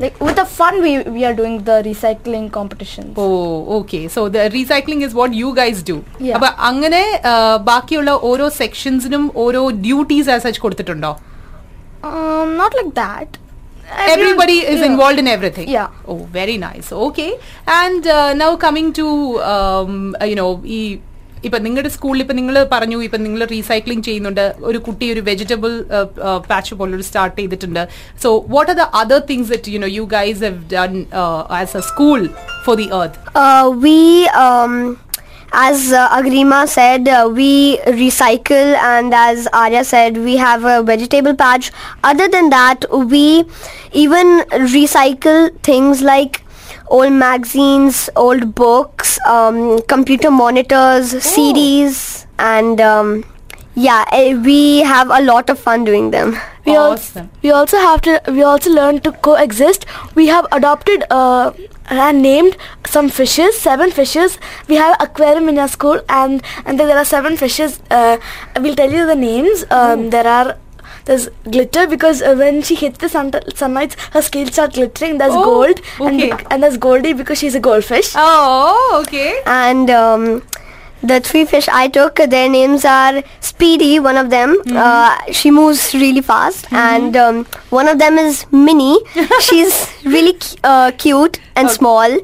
Like 0.03 0.17
with 0.27 0.43
a 0.45 0.49
fun 0.57 0.75
we 0.85 0.93
we 1.17 1.21
are 1.29 1.35
doing 1.41 1.55
the 1.69 1.77
recycling 1.89 2.47
competitions. 2.57 3.13
Oh 3.23 3.27
okay. 3.77 4.01
So 4.15 4.21
the 4.37 4.41
recycling 4.57 5.01
is 5.07 5.15
what 5.21 5.35
you 5.43 5.49
guys 5.61 5.83
do 5.91 5.97
അപ്പൊ 6.37 6.49
അങ്ങനെ 6.69 7.03
ബാക്കിയുള്ള 7.71 8.13
ഓരോ 8.31 8.47
സെക്ഷൻസിനും 8.61 9.25
ഓരോ 9.45 9.63
duties 9.87 10.31
as 10.37 10.45
such 10.49 10.63
കൊടുത്തിട്ടുണ്ടോ? 10.67 11.13
Not 12.61 12.77
not 12.81 12.91
that 13.03 13.47
everybody 14.15 14.57
is 14.73 14.81
yeah. 14.81 14.89
involved 14.89 15.19
in 15.23 15.29
everything? 15.35 15.69
Yeah. 15.77 16.11
oh 16.13 16.21
very 16.39 16.57
nice. 16.69 16.89
Okay. 17.07 17.31
And 17.81 18.03
uh, 18.17 18.31
now 18.43 18.51
coming 18.65 18.89
to 18.99 19.07
um, 19.53 19.93
you 20.31 20.39
know 20.41 20.51
ഈ 20.79 20.81
ഇപ്പൊ 21.47 21.59
നിങ്ങളുടെ 21.65 21.91
സ്കൂളിൽ 21.97 22.21
ഇപ്പൊ 22.23 22.35
നിങ്ങൾ 22.39 22.57
പറഞ്ഞു 22.73 22.99
ഇപ്പൊ 23.07 23.19
നിങ്ങൾ 23.25 23.41
റീസൈക്ലിംഗ് 23.53 24.05
ചെയ്യുന്നുണ്ട്. 24.07 24.45
ഒരു 24.69 24.79
കുട്ടി 24.87 25.07
ഒരു 25.15 25.21
വെജിറ്റബിൾ 25.29 25.73
പാച്ച് 26.51 26.75
പോലൊരു 26.81 27.05
സ്റ്റാർട്ട് 27.09 27.37
ചെയ്തിട്ടുണ്ട്. 27.41 27.83
So 28.23 28.29
what 28.55 28.71
are 28.73 28.77
the 28.81 28.87
other 29.01 29.21
things 29.31 29.49
that 29.55 29.73
you 29.75 29.79
know 29.85 29.91
you 29.99 30.05
guys 30.17 30.41
have 30.47 30.59
done 30.75 30.95
as 31.61 31.77
a 31.81 31.85
school 31.91 32.21
for 32.69 32.77
the 32.77 32.89
earth? 32.93 33.19
Uh, 33.35 33.75
we, 33.85 34.29
um, 34.29 34.99
as 35.53 35.93
uh, 35.93 36.09
Agrima 36.17 36.67
said, 36.69 37.09
uh, 37.09 37.31
we 37.41 37.79
recycle 38.01 38.75
and 38.89 39.15
as 39.15 39.49
Arya 39.53 39.85
said, 39.85 40.19
we 40.19 40.37
have 40.37 40.65
a 40.65 40.83
vegetable 40.83 41.35
patch. 41.35 41.71
Other 42.05 42.29
than 42.29 42.51
that, 42.51 42.85
we 43.15 43.45
even 43.93 44.41
recycle 44.75 45.49
things 45.71 46.03
like 46.03 46.43
old 46.89 47.13
magazines, 47.13 48.11
old 48.17 48.55
books, 48.55 49.19
um, 49.27 49.81
computer 49.95 50.31
monitors, 50.31 51.15
oh. 51.15 51.19
CDs 51.19 52.27
and 52.39 52.81
um, 52.81 53.25
yeah, 53.75 54.05
eh, 54.13 54.35
we 54.35 54.81
have 54.81 55.09
a 55.09 55.23
lot 55.23 55.49
of 55.49 55.59
fun 55.59 55.85
doing 55.85 56.11
them. 56.11 56.37
We, 56.67 56.77
awesome. 56.77 57.23
al- 57.23 57.31
we 57.43 57.51
also 57.51 57.79
have 57.79 58.01
to, 58.03 58.21
we 58.29 58.43
also 58.43 58.71
learn 58.71 59.01
to 59.01 59.13
coexist. 59.13 59.87
We 60.15 60.27
have 60.27 60.47
adopted 60.53 61.05
uh, 61.11 61.53
and 61.91 62.23
named 62.23 62.57
some 62.87 63.09
fishes 63.09 63.59
seven 63.59 63.91
fishes. 63.91 64.39
We 64.69 64.77
have 64.77 64.97
aquarium 65.01 65.49
in 65.49 65.59
our 65.59 65.69
school 65.69 66.01
and 66.09 66.43
and 66.65 66.79
there 66.79 66.97
are 66.97 67.05
seven 67.05 67.37
fishes 67.37 67.81
uh, 67.91 68.19
we'll 68.61 68.75
tell 68.77 68.91
you 68.91 69.07
the 69.07 69.15
names. 69.17 69.65
Um, 69.71 70.11
there 70.11 70.27
are 70.27 70.57
there's 71.07 71.29
glitter 71.51 71.87
because 71.87 72.21
uh, 72.21 72.35
when 72.37 72.61
she 72.63 72.75
hits 72.75 72.99
the 72.99 73.09
sun 73.09 73.33
sunlight 73.55 73.95
her 74.13 74.21
scales 74.21 74.53
start 74.53 74.75
glittering. 74.75 75.17
There's 75.19 75.33
Oh, 75.35 75.45
gold 75.45 75.81
and, 76.01 76.17
okay. 76.21 76.31
bec- 76.31 76.47
and 76.51 76.63
there's 76.63 76.77
goldie 76.77 77.15
because 77.15 77.39
she's 77.39 77.55
a 77.55 77.61
goldfish. 77.61 78.13
Oh, 78.15 79.03
okay. 79.07 79.41
and 79.47 79.89
um, 79.91 80.43
the 81.03 81.21
three 81.21 81.45
fish 81.45 81.69
I 81.69 81.89
took, 81.89 82.17
their 82.17 82.49
names 82.49 82.85
are 82.85 83.23
Speedy, 83.41 83.99
one 84.01 84.17
of 84.17 84.31
them. 84.31 84.61
Uh, 84.71 85.17
she 85.33 85.51
moves 85.51 85.95
really 85.95 86.21
fast, 86.21 86.73
and 86.73 87.17
um, 87.17 87.45
one 87.71 87.89
of 87.89 87.99
them 87.99 88.19
is 88.19 88.47
Minnie. 88.53 88.99
She's 89.41 89.89
really 90.05 90.33
cu- 90.35 90.57
uh, 90.65 90.91
cute 90.99 91.41
and 91.57 91.71
small. 91.71 92.19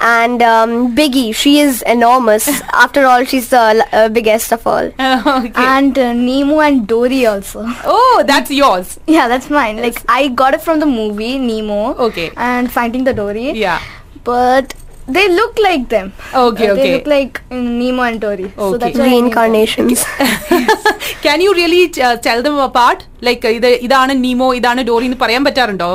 And 0.00 0.40
um, 0.42 0.94
Biggie, 0.94 1.34
she 1.34 1.58
is 1.58 1.82
enormous. 1.82 2.46
After 2.72 3.04
all, 3.04 3.24
she's 3.24 3.48
the 3.48 3.84
uh, 3.92 4.08
biggest 4.08 4.52
of 4.52 4.64
all. 4.64 4.84
okay. 5.00 5.52
And 5.56 5.98
uh, 5.98 6.12
Nemo 6.12 6.60
and 6.60 6.86
Dory 6.86 7.26
also. 7.26 7.64
oh, 7.84 8.22
that's 8.24 8.48
yours. 8.48 9.00
Yeah, 9.08 9.26
that's 9.26 9.50
mine. 9.50 9.78
Like 9.78 10.00
I 10.08 10.28
got 10.28 10.54
it 10.54 10.62
from 10.62 10.78
the 10.78 10.86
movie 10.86 11.36
Nemo. 11.36 11.94
Okay. 11.96 12.30
And 12.36 12.70
Finding 12.70 13.02
the 13.02 13.12
Dory. 13.12 13.50
Yeah. 13.50 13.82
But 14.22 14.72
they 15.16 15.28
look 15.34 15.58
like 15.58 15.88
them. 15.88 16.12
Okay, 16.34 16.68
Uh, 16.68 16.72
okay. 16.72 16.82
They 16.82 16.92
look 16.96 17.06
like 17.06 17.40
uh, 17.50 17.54
Nemo 17.56 18.02
and 18.02 18.20
Dory. 18.20 18.52
So 18.56 18.66
Okay. 18.74 18.78
that's 18.84 18.98
why 18.98 19.06
I 19.06 19.08
named 19.10 19.32
them. 19.32 19.52
Reincarnations. 19.52 20.04
Can 21.22 21.40
you 21.40 21.54
really 21.54 21.82
uh, 22.02 22.16
tell 22.16 22.42
them 22.42 22.58
apart? 22.58 23.06
Like 23.21 23.43
uh, 23.45 23.53
ഇത് 23.57 23.67
ഇതാണ് 23.85 24.13
നീമോ 24.23 24.47
ഇതാണ് 24.59 24.81
ഡോറി 24.89 25.05
എന്ന് 25.05 25.19
പറയാൻ 25.21 25.43
പറ്റാറുണ്ടോ 25.45 25.89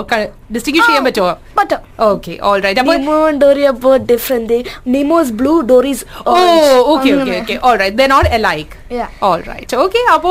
distinguish 0.55 0.87
ചെയ്യാൻ 0.87 1.05
പറ്റുമോ 1.07 1.31
But 1.59 1.71
uh, 1.73 1.81
okay 2.07 2.35
all 2.49 2.59
right 2.65 2.81
അപ്പൊ 2.83 2.95
Nemo 2.97 3.17
and 3.29 3.41
Dory 3.43 3.65
are 3.67 3.77
both 3.83 4.05
different. 4.07 4.45
They 4.53 4.61
Nemo 4.95 5.17
is 5.25 5.31
blue, 5.41 5.57
Dory 5.73 5.93
is 5.97 6.03
orange. 6.27 6.69
Oh 6.77 6.85
okay 6.93 7.09
അങ്ങനെ. 7.15 7.39
Okay 7.39 7.39
okay 7.43 7.57
all 7.69 7.77
right 7.83 7.99
they 8.03 8.09
not 8.15 8.31
alike 8.39 8.75
Yeah. 8.91 9.09
All 9.29 9.41
right 9.49 9.77
okay 9.83 10.01
അപ്പോ 10.13 10.31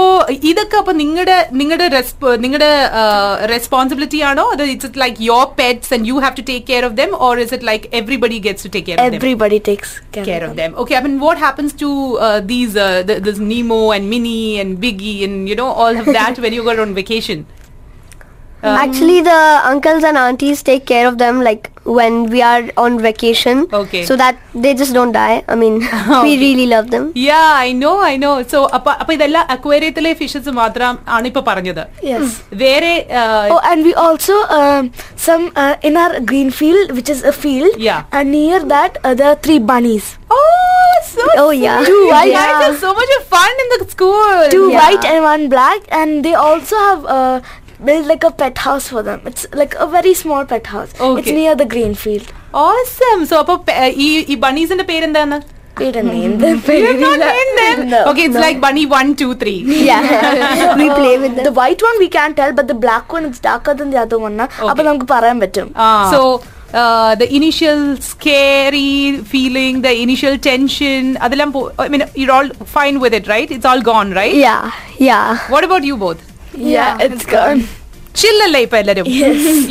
ഇതൊക്കെ 0.52 0.78
അപ്പൊ 0.80 0.94
നിങ്ങളുടെ 1.02 1.36
നിങ്ങളുടെ 1.54 1.88
നിങ്ങളുടെ 2.38 2.70
responsibility 3.52 4.20
ആണോ 4.30 4.46
അത് 4.54 4.64
it's 4.74 5.00
like 5.04 5.18
your 5.28 5.46
pets 5.60 5.92
and 5.98 6.08
you 6.12 6.16
have 6.24 6.36
to 6.40 6.46
take 6.50 6.66
care 6.72 6.86
of 6.90 6.96
them 7.02 7.12
or 7.28 7.40
is 7.44 7.54
it 7.54 7.68
like 7.70 7.88
everybody 8.00 8.40
gets 8.48 8.66
to 8.68 8.72
take 8.76 8.88
care 8.90 9.00
of 9.00 9.12
dum 9.12 9.20
Everybody 9.20 9.60
takes 9.62 9.90
care, 10.16 10.26
care 10.26 10.44
of 10.44 10.54
them. 10.56 10.72
Okay, 10.82 10.96
I 10.96 11.04
mean, 11.06 11.16
what 11.20 11.38
happens 11.38 11.72
to 11.76 11.90
uh, 12.20 12.40
these, 12.44 12.74
uh, 12.78 13.04
th- 13.08 13.22
this 13.22 13.38
Nemo 13.44 13.80
and 13.92 14.10
Minnie 14.10 14.60
and 14.60 14.72
Biggie 14.78 15.18
and 15.24 15.50
you 15.50 15.56
know 15.56 15.70
on 16.83 16.95
vacation? 16.95 17.47
Actually, 18.64 19.22
the 19.22 19.40
uncles 19.66 20.04
and 20.04 20.18
aunties 20.18 20.62
take 20.64 20.86
care 20.86 21.08
of 21.08 21.18
them 21.20 21.42
like 21.42 21.72
when 21.98 22.16
we 22.32 22.42
are 22.42 22.64
on 22.76 22.98
vacation. 23.00 23.68
Okay. 23.72 24.04
So 24.06 24.16
that 24.22 24.36
they 24.54 24.74
just 24.74 24.94
don't 24.94 25.14
die. 25.18 25.44
I 25.48 25.56
mean, 25.56 25.76
we 26.26 26.32
really 26.40 26.66
love 26.66 26.90
them. 26.90 27.06
Yeah, 27.16 27.54
I 27.66 27.72
know, 27.72 27.94
I 28.02 28.18
know. 28.24 28.34
So, 28.54 28.60
അപ്പൊ 28.78 28.92
അപ്പൊ 29.02 29.14
ഇതെല്ലാം 29.18 29.46
അക്വേറിയത്തിലെ 29.56 30.12
fishes 30.22 30.54
മാത്രം 30.62 30.94
ആണ് 31.16 31.28
ഇപ്പൊ 31.32 31.44
പറഞ്ഞത് 31.50 31.84
Yes. 32.12 32.26
വേറെ 32.64 32.94
uh, 33.22 33.44
Oh, 33.54 33.60
and 33.72 33.80
we 33.90 33.94
also 34.06 34.36
um, 34.60 34.84
some 35.28 35.46
uh, 35.64 35.76
in 35.90 35.96
our 36.04 36.20
green 36.32 36.50
field, 36.60 36.92
which 36.98 37.12
is 37.16 37.22
a 37.34 37.36
field. 37.44 37.76
Yeah. 37.90 38.02
And 38.12 38.32
near 38.40 38.60
that, 38.76 38.98
uh, 39.06 39.14
there 39.20 39.30
are 39.36 39.40
three 39.48 39.62
bunnies. 39.72 40.08
oh, 40.40 40.96
so 41.14 41.24
Oh, 41.46 41.52
yeah. 41.66 41.78
Two 41.92 42.02
white. 42.16 42.34
Yeah. 42.34 42.50
guys 42.50 42.66
have 42.66 42.80
so 42.86 42.92
much 43.02 43.14
of 43.20 43.24
fun 43.36 43.54
in 43.66 43.70
the 43.76 43.80
school. 43.96 44.36
Two 44.58 44.68
Yeah. 44.74 44.82
white 44.82 45.08
and 45.14 45.22
one 45.32 45.46
black, 45.56 45.82
and 46.02 46.12
they 46.28 46.36
also 46.48 46.76
have 46.90 47.02
uh, 47.18 47.38
built 47.88 48.06
like 48.12 48.24
a 48.24 48.32
pet 48.42 48.58
house 48.68 48.88
for 48.94 49.02
them. 49.10 49.20
It's 49.32 49.46
like 49.54 49.76
a 49.86 49.88
very 49.88 50.14
small 50.14 50.44
pet 50.46 50.68
house. 50.68 50.92
Okay. 51.00 51.20
It's 51.22 51.32
near 51.32 51.54
the 51.56 51.70
green 51.76 51.94
field. 52.04 52.28
Awesome. 52.66 53.22
So, 53.32 53.36
അപ്പൊ 53.44 53.56
pe- 53.68 53.78
ഈ 54.06 54.10
ഈ 54.34 54.38
ബണ്ണീസിന്റെ 54.46 54.88
പേരെന്താണ് 54.94 55.38
We 55.80 55.88
didn't 55.96 56.12
name 56.12 56.32
them. 56.44 56.56
You 56.76 56.86
have 56.86 57.02
not 57.02 57.20
named 57.24 57.58
them. 57.64 57.80
No, 57.92 57.98
okay, 58.12 58.24
it's 58.28 58.38
no. 58.38 58.44
like 58.46 58.60
bunny 58.64 58.86
one, 58.94 59.10
two, 59.20 59.36
three. 59.42 59.60
Yeah. 59.90 60.06
we 60.80 60.88
play 61.00 61.16
with 61.24 61.34
them. 61.36 61.44
The 61.48 61.56
white 61.60 61.82
one 61.88 61.98
we 62.04 62.08
can't 62.16 62.36
tell, 62.40 62.52
but 62.60 62.68
the 62.72 62.78
black 62.86 63.14
one 63.18 63.26
is 63.26 63.38
darker 63.40 63.74
than 63.82 63.92
the 63.96 64.00
other 64.06 64.20
one. 64.24 64.36
Na? 64.42 64.46
Okay. 64.56 64.70
അപ്പോൾ 64.72 64.86
നമുക്ക് 64.90 65.08
പറയാൻ 65.14 65.40
പറ്റും. 65.44 65.68
So 66.14 66.20
uh, 66.82 67.12
the 67.22 67.28
initial 67.40 67.82
scary 68.12 68.90
feeling, 69.34 69.76
the 69.88 69.94
initial 70.06 70.38
tension, 70.50 71.04
അതെല്ലാം 71.28 71.52
പോ- 71.58 71.72
I 71.86 71.90
mean, 71.94 72.04
you're 72.22 72.36
all 72.38 72.50
fine 72.76 72.98
with 73.04 73.16
it, 73.20 73.28
right? 73.36 73.52
It's 73.58 73.70
all 73.74 73.84
gone, 73.92 74.12
right? 74.22 74.36
Yeah. 74.48 74.64
Yeah. 75.10 75.28
What 75.56 75.66
about 75.70 75.86
you 75.92 75.98
both? 76.06 76.24
Yeah, 76.68 76.98
it's 77.00 77.26
gone. 77.28 77.62
Chill 78.20 78.40
അല്ലേ 78.46 78.60
ഇപ്പൊ 78.66 78.78
എല്ലാരും 78.82 79.08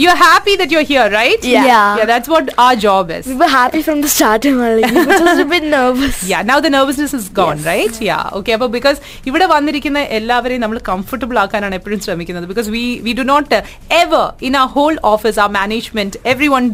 You're 0.03 0.19
happy 0.25 0.53
that 0.59 0.71
you're 0.73 0.85
here, 0.91 1.07
right? 1.13 1.41
Yeah. 1.45 1.65
Yeah. 1.69 1.87
Yeah, 1.99 2.07
that's 2.11 2.29
what 2.33 2.47
our 2.65 2.77
job 2.85 3.07
is. 3.17 3.25
We 3.31 3.37
were 3.41 3.51
happy 3.55 3.81
from 3.87 3.99
the 4.05 4.11
start, 4.15 4.47
Emily. 4.51 4.85
We 4.89 5.03
were 5.09 5.19
just 5.25 5.41
a 5.45 5.49
bit 5.55 5.65
nervous. 5.73 6.19
Yeah, 6.33 6.43
now 6.51 6.59
the 6.67 6.73
nervousness 6.77 7.15
is 7.21 7.27
gone, 7.41 7.61
right? 7.71 7.97
Yeah, 8.11 8.37
okay. 8.39 8.55
അപ്പോൾ 8.59 8.71
because 8.77 9.01
ഇവിടെ 9.31 9.49
വന്നിരിക്കുന്ന 9.55 10.03
എല്ലാവരെയും 10.19 10.63
നമ്മൾ 10.65 10.81
comfortable 10.91 11.39
ആക്കാനാണ് 11.45 11.79
എപ്പോഴും 11.81 12.03
ശ്രമിക്കുന്നത് 12.07 12.49
because 12.53 12.71
we 12.77 12.85
we 13.09 13.15
do 13.21 13.27
not 13.33 13.59
ever 14.03 14.25
in 14.49 14.57
ആ 14.63 14.65
whole 14.77 14.95
office 15.15 15.41
ആ 15.47 15.49
management 15.59 16.23
every 16.35 16.51
one 16.57 16.65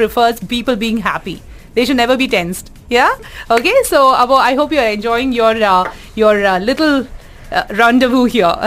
prefers 0.00 0.50
people 0.54 0.76
being 0.84 1.04
happy 1.10 1.36
they 1.74 1.84
should 1.84 1.96
never 1.96 2.16
be 2.16 2.26
tensed 2.28 2.66
yeah 2.90 3.10
okay 3.50 3.74
so 3.84 3.98
Abo, 4.22 4.36
i 4.42 4.54
hope 4.54 4.72
you're 4.72 4.90
enjoying 4.90 5.32
your 5.32 5.52
uh, 5.64 5.82
your 6.16 6.34
uh, 6.44 6.58
little 6.58 6.94
uh, 7.55 7.65
rendezvous 7.81 8.25
here. 8.25 8.55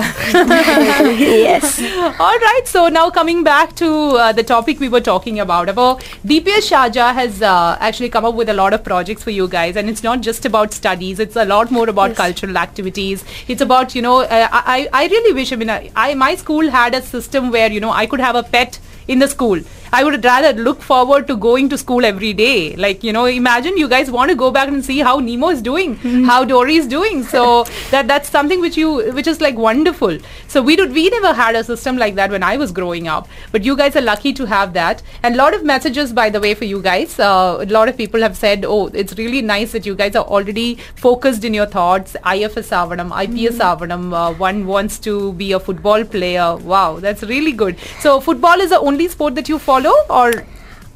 Yes. 1.28 1.80
all 2.26 2.38
right 2.44 2.62
so 2.66 2.88
now 2.88 3.10
coming 3.10 3.42
back 3.44 3.74
to 3.76 3.88
uh, 3.88 4.32
the 4.32 4.42
topic 4.42 4.80
we 4.80 4.88
were 4.88 5.00
talking 5.00 5.40
about 5.40 5.68
about 5.68 6.00
dps 6.32 6.68
sharjah 6.70 7.12
has 7.18 7.40
uh, 7.42 7.76
actually 7.80 8.08
come 8.08 8.24
up 8.24 8.34
with 8.34 8.48
a 8.48 8.54
lot 8.54 8.72
of 8.78 8.82
projects 8.84 9.22
for 9.22 9.30
you 9.30 9.48
guys 9.48 9.76
and 9.76 9.88
it's 9.94 10.02
not 10.02 10.20
just 10.28 10.44
about 10.50 10.72
studies 10.72 11.18
it's 11.26 11.36
a 11.36 11.44
lot 11.44 11.70
more 11.70 11.88
about 11.88 12.14
cultural 12.16 12.56
activities. 12.58 13.24
It's 13.48 13.60
about 13.60 13.94
you 13.94 14.02
know 14.02 14.16
uh, 14.22 14.48
I, 14.52 14.62
I 14.76 14.88
I 15.02 15.06
really 15.14 15.32
wish 15.38 15.52
i 15.52 15.56
mean 15.62 15.70
I, 15.70 15.90
I 16.04 16.14
my 16.14 16.34
school 16.44 16.70
had 16.76 16.94
a 16.94 17.02
system 17.02 17.50
where 17.56 17.70
you 17.76 17.80
know 17.80 17.90
i 18.02 18.06
could 18.06 18.20
have 18.20 18.36
a 18.40 18.42
pet 18.54 18.78
in 19.14 19.18
the 19.24 19.28
school 19.28 19.60
I 19.92 20.04
would 20.04 20.24
rather 20.24 20.52
look 20.62 20.82
forward 20.82 21.26
to 21.28 21.36
going 21.36 21.68
to 21.70 21.78
school 21.78 22.04
every 22.04 22.32
day. 22.32 22.76
Like, 22.76 23.02
you 23.02 23.12
know, 23.12 23.24
imagine 23.24 23.76
you 23.76 23.88
guys 23.88 24.10
want 24.10 24.30
to 24.30 24.36
go 24.36 24.50
back 24.50 24.68
and 24.68 24.84
see 24.84 24.98
how 24.98 25.18
Nemo 25.18 25.48
is 25.48 25.62
doing, 25.62 25.96
how 26.24 26.44
Dory 26.44 26.76
is 26.76 26.86
doing. 26.86 27.22
So 27.24 27.64
that 27.90 28.08
that's 28.08 28.28
something 28.28 28.60
which 28.60 28.76
you 28.76 29.12
which 29.12 29.26
is 29.26 29.40
like 29.40 29.56
wonderful. 29.56 30.18
So 30.46 30.62
we 30.62 30.76
did 30.76 30.92
we 30.92 31.08
never 31.10 31.32
had 31.32 31.56
a 31.56 31.64
system 31.64 31.96
like 31.96 32.14
that 32.16 32.30
when 32.30 32.42
I 32.42 32.56
was 32.56 32.72
growing 32.72 33.08
up. 33.08 33.28
But 33.52 33.64
you 33.64 33.76
guys 33.76 33.96
are 33.96 34.00
lucky 34.02 34.32
to 34.34 34.44
have 34.46 34.72
that. 34.74 35.02
And 35.22 35.34
a 35.34 35.38
lot 35.38 35.54
of 35.54 35.64
messages 35.64 36.12
by 36.12 36.28
the 36.30 36.40
way 36.40 36.54
for 36.54 36.64
you 36.64 36.82
guys. 36.82 37.18
Uh, 37.18 37.58
a 37.60 37.66
lot 37.66 37.88
of 37.88 37.96
people 37.96 38.20
have 38.20 38.36
said, 38.36 38.64
Oh, 38.66 38.86
it's 38.88 39.16
really 39.16 39.42
nice 39.42 39.72
that 39.72 39.86
you 39.86 39.94
guys 39.94 40.16
are 40.16 40.24
already 40.24 40.74
focused 40.96 41.44
in 41.44 41.54
your 41.54 41.66
thoughts. 41.66 42.16
IFS 42.26 42.70
Avanam, 42.70 43.10
IPS 43.24 43.58
Avanam, 43.58 44.12
uh, 44.12 44.32
one 44.34 44.66
wants 44.66 44.98
to 45.00 45.32
be 45.32 45.52
a 45.52 45.60
football 45.60 46.04
player. 46.04 46.56
Wow, 46.56 47.00
that's 47.00 47.22
really 47.22 47.52
good. 47.52 47.76
So 48.00 48.20
football 48.20 48.60
is 48.60 48.70
the 48.70 48.80
only 48.80 49.08
sport 49.08 49.34
that 49.36 49.48
you 49.48 49.58
follow 49.58 49.77
or 49.86 50.32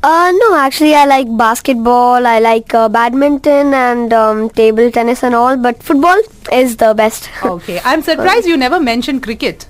Uh, 0.02 0.32
no, 0.36 0.56
actually, 0.56 0.94
I 0.96 1.04
like 1.04 1.28
basketball. 1.36 2.26
I 2.26 2.40
like 2.40 2.74
uh, 2.74 2.88
badminton 2.88 3.72
and 3.72 4.12
um, 4.12 4.50
table 4.50 4.90
tennis 4.90 5.22
and 5.22 5.32
all. 5.32 5.56
But 5.56 5.80
football 5.80 6.20
is 6.52 6.76
the 6.76 6.92
best. 6.92 7.28
Okay, 7.44 7.80
I'm 7.84 8.02
surprised 8.08 8.46
you 8.46 8.56
never 8.56 8.80
mentioned 8.80 9.22
cricket. 9.22 9.66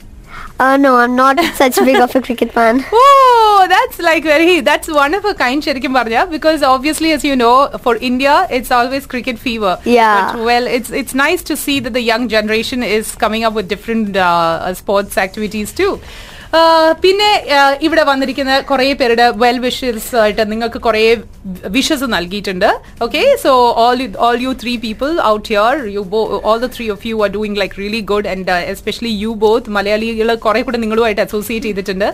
Uh, 0.59 0.77
no, 0.77 0.97
I'm 0.97 1.17
not 1.17 1.39
such 1.55 1.77
big 1.77 1.97
of 1.97 2.17
a 2.17 2.23
cricket 2.23 2.53
fan. 2.53 2.85
Oh, 2.93 3.67
that's 3.69 3.99
like 4.01 4.25
very, 4.25 4.61
that's 4.61 4.89
one 4.89 5.15
of 5.15 5.25
a 5.25 5.35
kind, 5.35 5.63
Sherikim 5.63 5.93
Barja, 5.97 6.29
because 6.31 6.63
obviously, 6.63 7.13
as 7.13 7.25
you 7.25 7.37
know, 7.37 7.69
for 7.83 7.97
India, 7.97 8.47
it's 8.51 8.71
always 8.71 9.07
cricket 9.07 9.39
fever. 9.39 9.79
Yeah. 9.85 10.33
But, 10.33 10.45
well, 10.45 10.67
it's 10.67 10.91
it's 10.91 11.15
nice 11.15 11.43
to 11.51 11.57
see 11.57 11.79
that 11.81 11.93
the 11.93 12.01
young 12.01 12.29
generation 12.29 12.83
is 12.83 13.15
coming 13.15 13.45
up 13.45 13.53
with 13.53 13.69
different 13.69 14.17
uh, 14.17 14.73
sports 14.75 15.19
activities 15.19 15.73
too. 15.73 16.01
പിന്നെ 17.03 17.29
ഇവിടെ 17.87 18.03
വന്നിരിക്കുന്ന 18.09 18.55
കുറേ 18.71 18.87
പേരുടെ 19.01 19.27
well 19.43 19.59
wishes 19.65 20.17
ആയിട്ട് 20.23 20.45
നിങ്ങൾക്ക് 20.51 20.81
കുറേ 20.87 21.03
wishes 21.77 22.07
നൽകിയിട്ടുണ്ട്. 22.15 22.67
Okay 23.07 23.23
so 23.45 23.53
all 23.85 24.01
all 24.27 24.37
you 24.47 24.53
three 24.63 24.75
people 24.85 25.11
out 25.31 25.47
here 25.53 25.73
you 25.95 26.03
all 26.51 26.59
the 26.65 26.69
three 26.77 26.87
of 26.95 27.07
you 27.11 27.17
are 27.25 27.31
doing 27.37 27.59
like 27.63 27.79
really 27.83 28.03
good 28.13 28.29
and 28.35 28.59
especially 28.75 29.13
you 29.25 29.33
both 29.45 29.71
മലയാളികൾ 29.77 30.31
കുറെ 30.47 30.63
കൂടെ 30.69 30.81
നിങ്ങളുമായിട്ട് 30.85 31.23
അസോസിയേറ്റ് 31.27 31.67
ചെയ്തിട്ടുണ്ട്. 31.69 32.09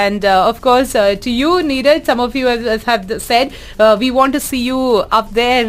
And 0.00 0.32
of 0.50 0.62
course 0.68 0.94
to 1.26 1.32
you 1.42 1.52
needed 1.72 2.02
some 2.10 2.20
of 2.26 2.36
you 2.42 2.46
have 2.90 3.20
said 3.28 3.50
we 4.04 4.10
want 4.18 4.36
to 4.38 4.42
see 4.50 4.60
you 4.70 4.80
up 5.20 5.30
there 5.40 5.62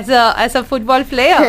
as 0.00 0.14
a 0.18 0.22
as 0.46 0.58
a 0.62 0.64
football 0.72 1.02
player 1.14 1.40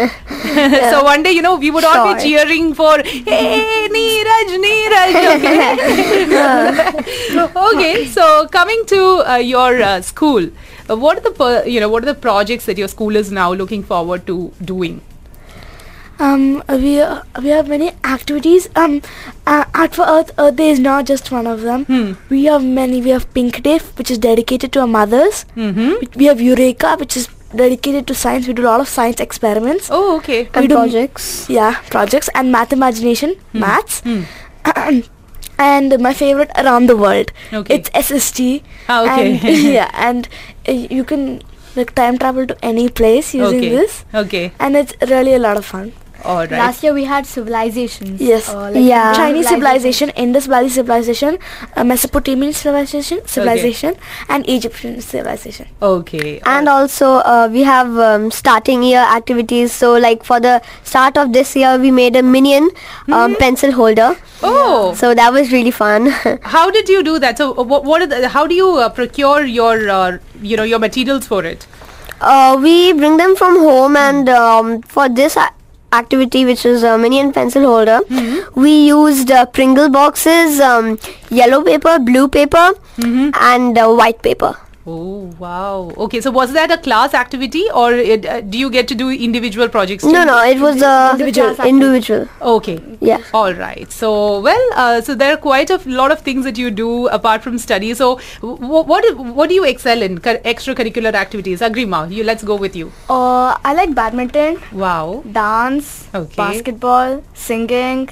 so 0.94 1.00
one 1.12 1.20
day 1.28 1.34
you 1.40 1.46
know 1.50 1.56
we 1.66 1.72
would 1.78 1.90
all 1.94 2.02
be 2.08 2.16
cheering 2.26 2.50
cheering 2.52 2.74
for 2.74 2.96
hey 3.28 3.88
Neeraj 3.96 4.50
Neeraj 4.64 5.12
okay, 6.26 7.50
okay 7.74 8.06
so 8.08 8.48
coming 8.48 8.84
to 8.86 9.02
uh, 9.32 9.36
your 9.38 9.82
uh, 9.82 10.02
school 10.02 10.50
uh, 10.90 10.96
what 10.96 11.18
are 11.18 11.22
the 11.30 11.32
per- 11.32 11.64
you 11.66 11.80
know 11.80 11.90
what 11.90 12.04
are 12.04 12.12
the 12.14 12.20
projects 12.28 12.66
that 12.66 12.78
your 12.78 12.88
school 12.88 13.16
is 13.16 13.32
now 13.32 13.52
looking 13.54 13.84
forward 13.94 14.26
to 14.28 14.52
doing 14.74 15.00
Um, 16.24 16.42
we 16.82 16.90
uh, 17.04 17.22
we 17.44 17.50
have 17.52 17.70
many 17.70 17.86
activities. 18.08 18.66
Um, 18.82 18.98
uh, 19.52 19.64
Art 19.84 19.96
for 20.00 20.04
Earth 20.10 20.28
Earth 20.44 20.56
Day 20.60 20.68
is 20.74 20.82
not 20.88 21.08
just 21.12 21.32
one 21.36 21.48
of 21.52 21.64
them. 21.70 21.86
Hmm. 21.88 22.04
We 22.34 22.42
have 22.48 22.68
many. 22.76 23.00
We 23.08 23.14
have 23.16 23.26
Pink 23.38 23.58
Day, 23.68 23.78
which 24.02 24.12
is 24.16 24.20
dedicated 24.26 24.72
to 24.76 24.82
our 24.84 24.92
mothers. 24.98 25.40
mm-hmm. 25.56 25.96
We- 26.02 26.10
We 26.24 26.28
have 26.32 26.44
Eureka, 26.50 26.92
which 27.04 27.18
is 27.22 27.26
dedicated 27.64 28.06
to 28.12 28.18
science. 28.26 28.52
We 28.52 28.56
do 28.60 28.68
a 28.68 28.70
lot 28.70 28.84
of 28.86 28.92
science 28.98 29.24
experiments. 29.28 29.90
oh 30.02 30.04
okay 30.20 30.38
We 30.44 30.62
And 30.62 30.70
do- 30.74 30.78
projects. 30.82 31.32
Yeah, 31.58 31.82
projects 31.98 32.30
and 32.42 32.54
math 32.58 32.78
imagination, 32.80 33.36
maths. 33.66 34.00
Hmm. 34.12 34.22
and 35.62 35.98
my 36.00 36.14
favorite 36.14 36.52
around 36.64 36.88
the 36.88 36.98
world. 36.98 37.32
Okay. 37.54 37.76
It's 37.76 37.90
SST. 38.08 38.62
Ah, 38.90 39.04
okay. 39.04 39.32
And, 39.34 39.64
yeah, 39.78 39.90
and 40.10 40.30
uh, 40.68 40.72
you 40.98 41.04
can 41.04 41.42
like 41.76 41.96
time 41.96 42.18
travel 42.18 42.48
to 42.48 42.58
any 42.62 42.90
place 42.90 43.34
using 43.34 43.60
okay 43.60 43.70
this, 43.70 44.06
okay 44.14 44.52
and 44.60 44.76
it's 44.76 44.94
really 45.12 45.34
a 45.34 45.40
lot 45.40 45.58
of 45.58 45.66
fun. 45.66 45.94
All 46.24 46.38
right 46.40 46.52
Last 46.52 46.84
year 46.84 46.94
we 46.94 47.04
had 47.06 47.26
civilizations. 47.26 48.22
Yes. 48.22 48.50
Uh, 48.50 48.72
Yeah. 48.76 49.14
Chinese 49.14 49.48
civilization, 49.50 50.10
Indus 50.12 50.46
Valley 50.46 50.70
civilization, 50.70 51.38
uh, 51.76 51.84
Mesopotamian 51.84 52.54
civilization, 52.54 53.22
civilization, 53.26 53.96
and 54.30 54.48
Egyptian 54.48 55.02
civilization. 55.02 55.68
okay 55.82 56.40
And 56.46 56.68
also, 56.70 57.10
uh, 57.34 57.50
we 57.52 57.64
have 57.64 57.98
um, 57.98 58.30
starting 58.32 58.84
year 58.84 59.00
activities. 59.18 59.72
So, 59.72 59.94
like 59.98 60.24
for 60.24 60.40
the 60.40 60.62
start 60.84 61.18
of 61.18 61.34
this 61.34 61.56
year, 61.56 61.78
we 61.78 61.92
made 61.92 62.16
a 62.16 62.24
minion 62.24 62.70
um, 63.12 63.36
pencil 63.36 63.72
holder. 63.72 64.16
oh 64.44 64.94
So 64.96 65.14
that 65.14 65.32
was 65.34 65.52
really 65.52 65.72
fun. 65.72 66.08
how 66.56 66.70
did 66.72 66.90
you 66.90 67.04
do 67.04 67.20
that 67.20 67.38
so 67.38 67.52
uh, 67.58 67.64
what, 67.64 67.84
what 67.84 68.02
are 68.02 68.08
the, 68.08 68.28
how 68.30 68.46
do 68.48 68.56
you 68.56 68.70
uh, 68.78 68.90
procure 68.90 69.44
your 69.46 69.90
uh, 69.90 70.18
you 70.42 70.58
know 70.58 70.64
your 70.64 70.80
materials 70.80 71.28
for 71.28 71.44
it 71.46 71.68
uh, 72.22 72.58
we 72.62 72.94
bring 72.94 73.18
them 73.18 73.36
from 73.36 73.58
home, 73.60 73.96
and 73.98 74.30
um, 74.30 74.82
for 74.84 75.10
this 75.10 75.36
a- 75.36 75.50
activity, 75.94 76.46
which 76.46 76.66
is 76.66 76.84
a 76.84 76.98
minion 76.98 77.32
pencil 77.34 77.64
holder, 77.66 78.00
we 78.56 78.88
used 78.88 79.32
uh, 79.32 79.46
Pringle 79.46 79.90
boxes, 79.90 80.60
um, 80.60 80.98
yellow 81.30 81.64
paper, 81.64 82.00
blue 82.00 82.28
paper, 82.28 82.72
and 82.98 83.78
uh, 83.78 83.88
white 83.94 84.22
paper. 84.22 84.56
Oh 84.88 85.30
wow 85.38 85.92
okay 86.04 86.20
so 86.20 86.32
was 86.32 86.54
that 86.54 86.72
a 86.72 86.78
class 86.78 87.14
activity 87.14 87.64
or 87.76 87.94
it, 87.94 88.26
uh, 88.26 88.42
do 88.42 88.58
you 88.58 88.70
get 88.70 88.88
to 88.88 88.96
do 88.96 89.10
individual 89.12 89.70
projects 89.70 90.04
No, 90.04 90.10
too? 90.12 90.18
no, 90.18 90.24
no, 90.26 90.44
it 90.44 90.60
was 90.60 90.82
uh, 90.82 91.10
Individual 91.14 91.56
individual. 91.66 92.28
Okay. 92.42 92.80
Yeah. 93.00 93.20
All 93.34 93.54
right. 93.54 93.92
So, 93.92 94.40
well, 94.40 94.64
uh, 94.76 95.02
so 95.02 95.14
there 95.14 95.34
are 95.34 95.38
quite 95.38 95.70
a 95.70 95.78
lot 95.86 96.12
of 96.12 96.22
things 96.22 96.46
that 96.46 96.58
you 96.58 96.72
do 96.72 97.08
apart 97.10 97.44
from 97.44 97.58
study. 97.60 97.94
So, 97.94 98.20
w- 98.42 98.84
what 98.92 99.06
what 99.40 99.50
do 99.50 99.56
you 99.56 99.64
excel 99.66 100.02
in? 100.02 100.18
Cur- 100.20 100.40
extracurricular 100.54 101.14
activities. 101.14 101.62
Agrima, 101.62 102.12
you 102.12 102.24
let's 102.24 102.44
go 102.44 102.56
with 102.56 102.76
you. 102.76 102.92
Uh, 103.10 103.58
I 103.64 103.74
like 103.74 103.94
badminton, 103.94 104.60
Wow. 104.72 105.24
dance, 105.32 106.08
Okay. 106.16 106.36
basketball, 106.36 107.24
singing 107.34 108.10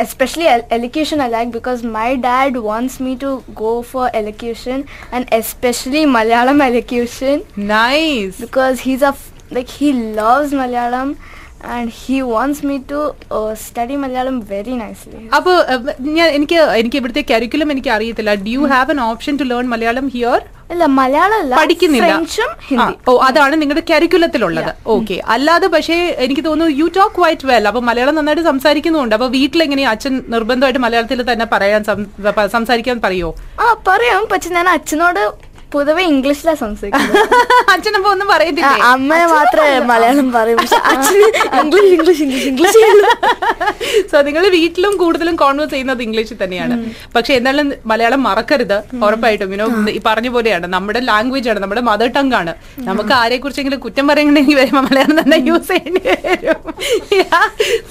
Especially 0.00 0.46
el- 0.46 0.66
elocution 0.70 1.20
I 1.20 1.28
like 1.28 1.50
because 1.50 1.82
my 1.92 2.16
dad 2.22 2.56
wants 2.64 3.00
me 3.00 3.16
to 3.16 3.30
go 3.54 3.82
for 3.82 4.10
elocution 4.14 4.78
and 5.10 5.26
especially 5.32 6.04
Malayalam 6.06 6.60
elocution 6.62 7.36
Nice. 7.70 8.36
because 8.38 8.80
he's 8.80 9.02
a 9.02 9.14
f- 9.14 9.24
like 9.50 9.70
he 9.78 9.88
loves 10.20 10.52
Malayalam 10.52 11.10
and 11.68 11.90
he 12.00 12.22
wants 12.24 12.62
me 12.62 12.76
to 12.90 12.98
uh, 13.30 13.54
study 13.56 13.96
Malayalam 13.96 14.36
very 14.44 14.74
nicely. 14.76 15.22
അപ്പോൾ 15.38 15.56
ഞാൻ 16.16 16.28
എനിക്ക് 16.30 16.58
എനിക്ക് 16.80 16.96
ഇവിടുത്തെ 16.96 17.24
curriculum 17.30 17.70
എനിക്ക് 17.74 17.90
അറിയത്തില്ല 17.90 18.34
do 18.44 18.52
you 18.56 18.64
have 18.74 18.90
an 18.90 19.00
option 19.10 19.36
to 19.42 19.46
learn 19.52 19.68
Malayalam 19.74 20.08
here 20.16 20.38
Malayalam 20.99 21.49
പഠിക്കുന്നില്ല. 21.59 22.11
ഓ 23.09 23.13
അതാണ് 23.27 23.61
നിങ്ങളുടെ 23.61 23.83
കരിക്കുലത്തിലുള്ളത് 23.91 24.71
ഓക്കെ 24.95 25.17
അല്ലാതെ 25.35 25.67
പക്ഷേ 25.75 25.97
എനിക്ക് 26.25 26.43
തോന്നുന്നു 26.45 26.75
യു 26.81 26.87
ടോക്ക് 26.97 27.21
വൈറ്റ് 27.23 27.47
വെൽ 27.51 27.67
അപ്പൊ 27.71 27.81
മലയാളം 27.89 28.15
നന്നായിട്ട് 28.15 28.45
സംസാരിക്കുന്നുണ്ട്. 28.51 29.15
അപ്പൊ 29.15 29.27
വീട്ടിലെങ്ങനെയാ 29.37 29.89
അച്ഛൻ 29.95 30.15
നിർബന്ധമായിട്ട് 30.35 30.81
മലയാളത്തിൽ 30.85 31.21
തന്നെ 31.31 31.47
പറയാൻ 31.53 31.83
സംസാരിക്കാൻ 32.57 33.01
പറയോ? 33.05 33.29
ആ 33.59 33.75
പറയാം. 33.87 34.21
പക്ഷെ 34.33 34.49
ഞാൻ 34.57 34.69
അച്ഛനോട് 34.69 35.50
പൊതുവെ 35.73 36.03
ഇംഗ്ലീഷിലാ 36.11 36.53
സംസാരിക്കുന്നത്. 36.61 37.17
അച്ഛനപ്പോ 37.73 38.09
ഒന്നും 38.13 38.27
പറയത്തില്ല? 38.31 38.71
അമ്മയെ 38.93 39.25
മാത്രമേ 39.33 39.75
മലയാളം 39.91 40.27
പറയും. 40.35 40.59
English 41.61 41.91
English 41.97 42.23
English 42.25 42.47
English. 42.51 42.81
So 44.11 44.17
നിങ്ങൾ 44.27 44.43
വീട്ടിലും 44.55 44.93
കൂടുതലും 45.01 45.35
കോൺവേഴ്സ് 45.43 45.73
ചെയ്യുന്നത് 45.73 46.01
ഇംഗ്ലീഷിൽ 46.07 46.37
തന്നെയാണ്. 46.43 46.75
പക്ഷെ 47.15 47.31
എന്നാലും 47.39 47.67
മലയാളം 47.91 48.21
മറക്കരുത് 48.29 48.77
ഉറപ്പായിട്ടും. 49.07 49.53
യുനോ 49.55 49.67
ഈ 49.97 49.99
പറഞ്ഞ 50.09 50.29
പോലെയാണ്. 50.35 50.67
നമ്മുടെ 50.75 51.01
ലാംഗ്വേജ് 51.11 51.49
ആണ് 51.53 51.61
നമ്മുടെ 51.65 51.83
മദർ 51.89 52.11
ടങ് 52.17 52.35
ആണ്. 52.41 52.53
നമുക്ക് 52.89 53.13
ആരെ 53.21 53.39
കുറിച്ചെങ്കിലും 53.45 53.81
കുറ്റം 53.85 54.07
പറയണമെങ്കിൽ 54.11 54.57
വരുമ്പോൾ 54.61 54.85
മലയാളം 54.89 55.17
തന്നെ 55.21 55.39
യൂസ് 55.49 55.69
ചെയ്യേണ്ടി 55.73 56.03
വരും. 56.09 56.61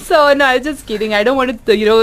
So 0.09 0.19
no 0.41 0.45
I 0.55 0.57
just 0.67 0.85
kidding 0.91 1.15
I 1.21 1.23
do 1.29 1.33
want 1.39 1.73
you 1.81 1.87
know 1.91 1.97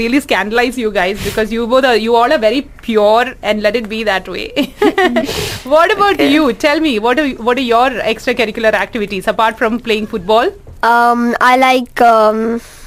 really 0.00 0.22
scandalize 0.26 0.78
you 0.84 0.90
guys 1.00 1.20
because 1.28 1.48
you 1.58 1.64
both 1.74 1.80
you 2.06 2.12
all 2.22 2.32
a 2.38 2.40
very 2.48 2.60
pure 2.88 3.26
and 3.50 3.58
let 3.64 3.78
it 3.82 3.92
be 3.94 4.02
that 4.10 4.30
way 4.36 4.44
what 5.74 5.92
about 5.96 6.20
you 6.20 6.52
tell 6.52 6.80
me 6.80 6.98
what 6.98 7.18
are 7.18 7.28
what 7.48 7.58
are 7.58 7.66
your 7.74 7.90
extracurricular 8.14 8.72
activities 8.72 9.26
apart 9.26 9.58
from 9.58 9.78
playing 9.90 10.06
football 10.14 10.50
Um, 10.88 11.22
I 11.44 11.54
like 11.60 12.00
um, 12.08 12.36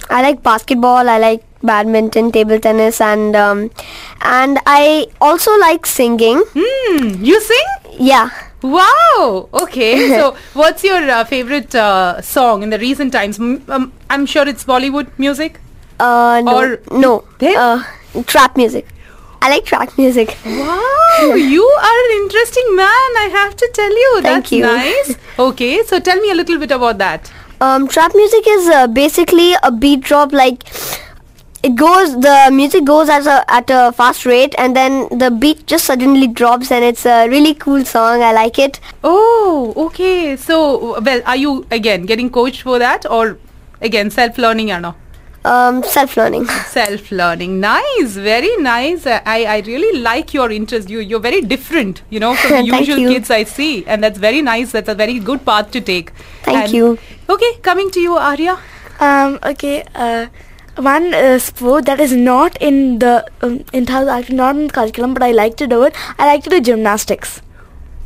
I 0.10 0.20
like 0.26 0.38
basketball. 0.44 1.10
I 1.13 1.17
like 1.24 1.41
badminton, 1.70 2.30
table 2.36 2.60
tennis, 2.65 3.00
and 3.08 3.36
um, 3.39 3.63
and 4.36 4.60
I 4.74 5.08
also 5.30 5.56
like 5.63 5.89
singing. 5.94 6.39
Hmm, 6.56 7.10
you 7.30 7.41
sing? 7.48 7.67
Yeah. 8.12 8.30
Wow. 8.76 9.50
Okay. 9.63 9.89
so, 10.20 10.30
what's 10.62 10.84
your 10.84 11.02
uh, 11.17 11.26
favorite 11.34 11.76
uh, 11.76 12.22
song 12.22 12.63
in 12.63 12.70
the 12.76 12.80
recent 12.86 13.12
times? 13.17 13.39
M- 13.39 13.60
um, 13.67 13.91
I'm 14.10 14.26
sure 14.36 14.48
it's 14.48 14.63
Bollywood 14.63 15.12
music. 15.26 15.60
Uh, 16.00 16.41
no, 16.48 16.56
Or- 16.62 16.80
no. 17.06 17.12
Then? 17.39 17.58
Uh, 17.58 17.84
trap 18.36 18.56
music. 18.56 18.88
I 19.44 19.50
like 19.50 19.66
trap 19.66 19.98
music. 19.98 20.38
Wow, 20.46 21.34
you 21.36 21.64
are 21.64 22.00
an 22.06 22.12
interesting 22.24 22.76
man. 22.76 23.18
I 23.24 23.30
have 23.34 23.56
to 23.58 23.70
tell 23.74 23.90
you. 23.90 24.22
Thank 24.22 24.24
That's 24.24 24.52
you. 24.52 24.62
nice. 24.64 25.16
Okay, 25.40 25.84
so 25.84 26.00
tell 26.00 26.20
me 26.20 26.30
a 26.30 26.36
little 26.36 26.60
bit 26.60 26.70
about 26.72 26.98
that. 27.00 27.32
Um, 27.60 27.88
trap 27.88 28.12
music 28.14 28.44
is 28.48 28.68
uh, 28.68 28.88
basically 28.88 29.54
a 29.64 29.72
beat 29.72 30.02
drop. 30.02 30.32
Like 30.32 30.64
it 31.64 31.76
goes, 31.76 32.14
the 32.22 32.50
music 32.52 32.86
goes 32.86 33.10
at 33.10 33.26
a 33.26 33.44
at 33.52 33.70
a 33.70 33.92
fast 33.92 34.26
rate, 34.26 34.54
and 34.60 34.76
then 34.76 35.08
the 35.24 35.32
beat 35.32 35.66
just 35.66 35.86
suddenly 35.86 36.28
drops, 36.28 36.72
and 36.72 36.84
it's 36.86 37.06
a 37.06 37.28
really 37.30 37.56
cool 37.56 37.84
song. 37.86 38.22
I 38.22 38.34
like 38.34 38.60
it. 38.60 38.80
Oh, 39.04 39.74
okay. 39.88 40.36
So, 40.38 41.00
well, 41.02 41.22
are 41.26 41.36
you 41.38 41.66
again 41.72 42.06
getting 42.06 42.30
coached 42.30 42.62
for 42.62 42.78
that, 42.78 43.06
or 43.10 43.38
again 43.82 44.12
self-learning? 44.12 44.72
Or 44.72 44.80
no? 44.80 44.96
Um, 45.44 45.82
self-learning. 45.84 46.46
self-learning 46.72 47.60
nice 47.60 48.12
very 48.26 48.52
nice 48.58 49.08
i 49.08 49.38
i 49.54 49.56
really 49.70 50.00
like 50.02 50.34
your 50.36 50.52
interest 50.58 50.88
you 50.96 51.00
you're 51.00 51.20
very 51.24 51.42
different 51.54 52.02
you 52.12 52.20
know 52.24 52.36
from 52.42 52.52
the 52.58 52.78
usual 52.80 53.00
you. 53.04 53.10
kids 53.14 53.32
i 53.32 53.44
see 53.44 53.84
and 53.88 54.04
that's 54.04 54.20
very 54.20 54.42
nice 54.50 54.72
that's 54.72 54.88
a 54.94 54.94
very 54.94 55.18
good 55.32 55.44
path 55.44 55.72
to 55.72 55.82
take 55.82 56.12
Thank 56.44 56.60
And- 56.66 56.74
you. 56.80 56.92
okay 57.28 57.52
coming 57.70 57.90
to 57.98 58.00
you 58.10 58.18
arya 58.32 58.60
Um, 59.06 59.40
okay. 59.50 59.84
Uh, 59.96 60.28
one 60.88 61.06
uh, 61.20 61.40
sport 61.44 61.86
that 61.86 62.00
is 62.04 62.12
not 62.26 62.58
in 62.68 62.76
the 63.04 63.14
um, 63.48 63.56
in 63.80 63.88
terms 63.92 64.12
actually 64.16 64.36
not 64.42 64.56
in 64.60 64.68
the 64.68 64.74
curriculum, 64.76 65.16
but 65.16 65.24
I 65.28 65.32
like 65.38 65.56
to 65.62 65.68
do 65.72 65.80
it. 65.88 65.96
I 66.20 66.28
like 66.32 66.44
to 66.48 66.52
do 66.54 66.60
gymnastics. 66.68 67.32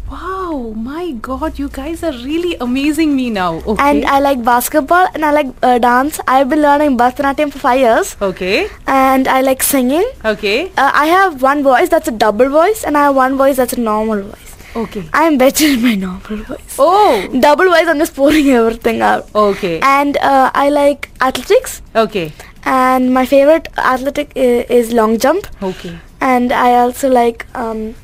Wow 0.09 0.73
my 0.75 1.11
god, 1.27 1.57
you 1.59 1.67
guys 1.69 2.03
are 2.03 2.11
really 2.11 2.55
amazing 2.61 3.15
me 3.15 3.29
now. 3.29 3.55
Okay. 3.55 3.83
And 3.89 4.05
I 4.05 4.19
like 4.19 4.43
basketball 4.43 5.07
and 5.13 5.25
I 5.25 5.31
like 5.31 5.47
uh, 5.63 5.77
dance. 5.79 6.19
I've 6.27 6.49
been 6.49 6.61
learning 6.61 6.97
Bharatanatyam 6.97 7.51
for 7.51 7.59
five 7.59 7.79
years. 7.79 8.15
okay. 8.21 8.67
And 8.87 9.27
I 9.27 9.41
like 9.41 9.63
singing. 9.63 10.07
Okay. 10.23 10.71
Uh, 10.77 10.91
I 10.93 11.07
have 11.07 11.41
one 11.41 11.63
voice 11.63 11.89
that's 11.89 12.07
a 12.07 12.11
double 12.11 12.49
voice, 12.49 12.83
and 12.83 12.97
I 12.97 13.03
have 13.05 13.15
one 13.15 13.35
voice 13.37 13.57
that's 13.57 13.73
a 13.73 13.79
normal 13.79 14.21
voice. 14.21 14.55
Okay. 14.75 15.03
I'm 15.13 15.37
better 15.37 15.65
in 15.65 15.81
my 15.81 15.95
normal 15.95 16.43
voice. 16.43 16.75
Oh. 16.77 17.27
Double 17.39 17.65
voice, 17.65 17.87
I'm 17.87 17.97
just 17.97 18.13
pouring 18.15 18.49
everything 18.49 19.01
out. 19.01 19.29
Okay. 19.33 19.79
And 19.81 20.17
uh, 20.17 20.51
I 20.53 20.69
like 20.69 21.09
athletics, 21.21 21.81
Okay. 21.95 22.31
and 22.63 23.13
my 23.13 23.25
favorite 23.25 23.69
athletic 23.77 24.31
is, 24.35 24.65
is 24.69 24.93
long 24.93 25.17
jump. 25.17 25.47
Okay. 25.63 25.97
And 26.21 26.51
I 26.51 26.73
also 26.79 27.09
like 27.09 27.45
um, 27.55 27.95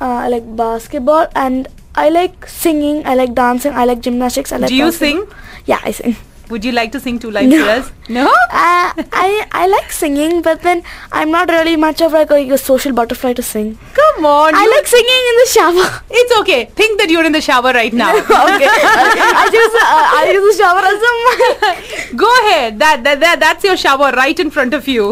I 0.00 0.28
like 0.28 0.56
basketball, 0.56 1.26
and 1.34 1.68
I 1.94 2.08
like 2.08 2.46
singing. 2.46 3.04
I 3.06 3.14
like 3.14 3.34
dancing. 3.34 3.72
I 3.72 3.84
like 3.84 4.00
gymnastics. 4.00 4.52
I 4.52 4.56
like. 4.58 4.68
Do 4.68 4.74
you 4.76 4.86
basketball. 4.86 5.26
sing? 5.26 5.62
Yeah, 5.66 5.80
I 5.84 5.90
sing. 5.92 6.16
Would 6.50 6.64
you 6.64 6.72
like 6.72 6.90
to 6.92 6.98
sing 6.98 7.18
two 7.20 7.30
lines 7.30 7.48
No. 7.54 7.64
for 7.64 7.70
us? 7.70 7.92
No. 8.14 8.24
Uh, 8.26 8.90
I 9.24 9.46
I 9.52 9.66
like 9.72 9.92
singing, 9.92 10.42
but 10.42 10.62
then 10.62 10.82
I'm 11.12 11.30
not 11.30 11.48
really 11.48 11.76
much 11.76 12.00
of 12.06 12.12
like 12.12 12.32
a, 12.32 12.38
a 12.56 12.58
social 12.58 12.92
butterfly 12.92 13.34
to 13.34 13.42
sing. 13.50 13.68
Come 13.98 14.26
on. 14.30 14.56
I 14.62 14.64
like 14.72 14.88
singing 14.92 15.22
in 15.32 15.36
the 15.42 15.46
shower. 15.52 15.84
It's 16.22 16.34
okay. 16.40 16.64
Think 16.80 16.98
that 17.02 17.08
you're 17.08 17.24
in 17.24 17.30
the 17.38 17.40
shower 17.40 17.72
right 17.76 17.92
now. 17.92 18.10
okay. 18.18 18.32
I 18.32 19.44
use 19.60 19.76
uh, 19.84 20.18
I 20.18 20.32
use 20.32 20.48
the 20.50 20.62
shower 20.62 20.82
as 20.90 21.06
a 21.10 21.14
mic. 21.28 22.16
Go 22.24 22.32
ahead. 22.40 22.80
That, 22.80 23.04
that 23.04 23.20
that 23.20 23.38
that's 23.38 23.62
your 23.70 23.76
shower 23.76 24.10
right 24.22 24.40
in 24.46 24.50
front 24.50 24.74
of 24.74 24.88
you. 24.88 25.06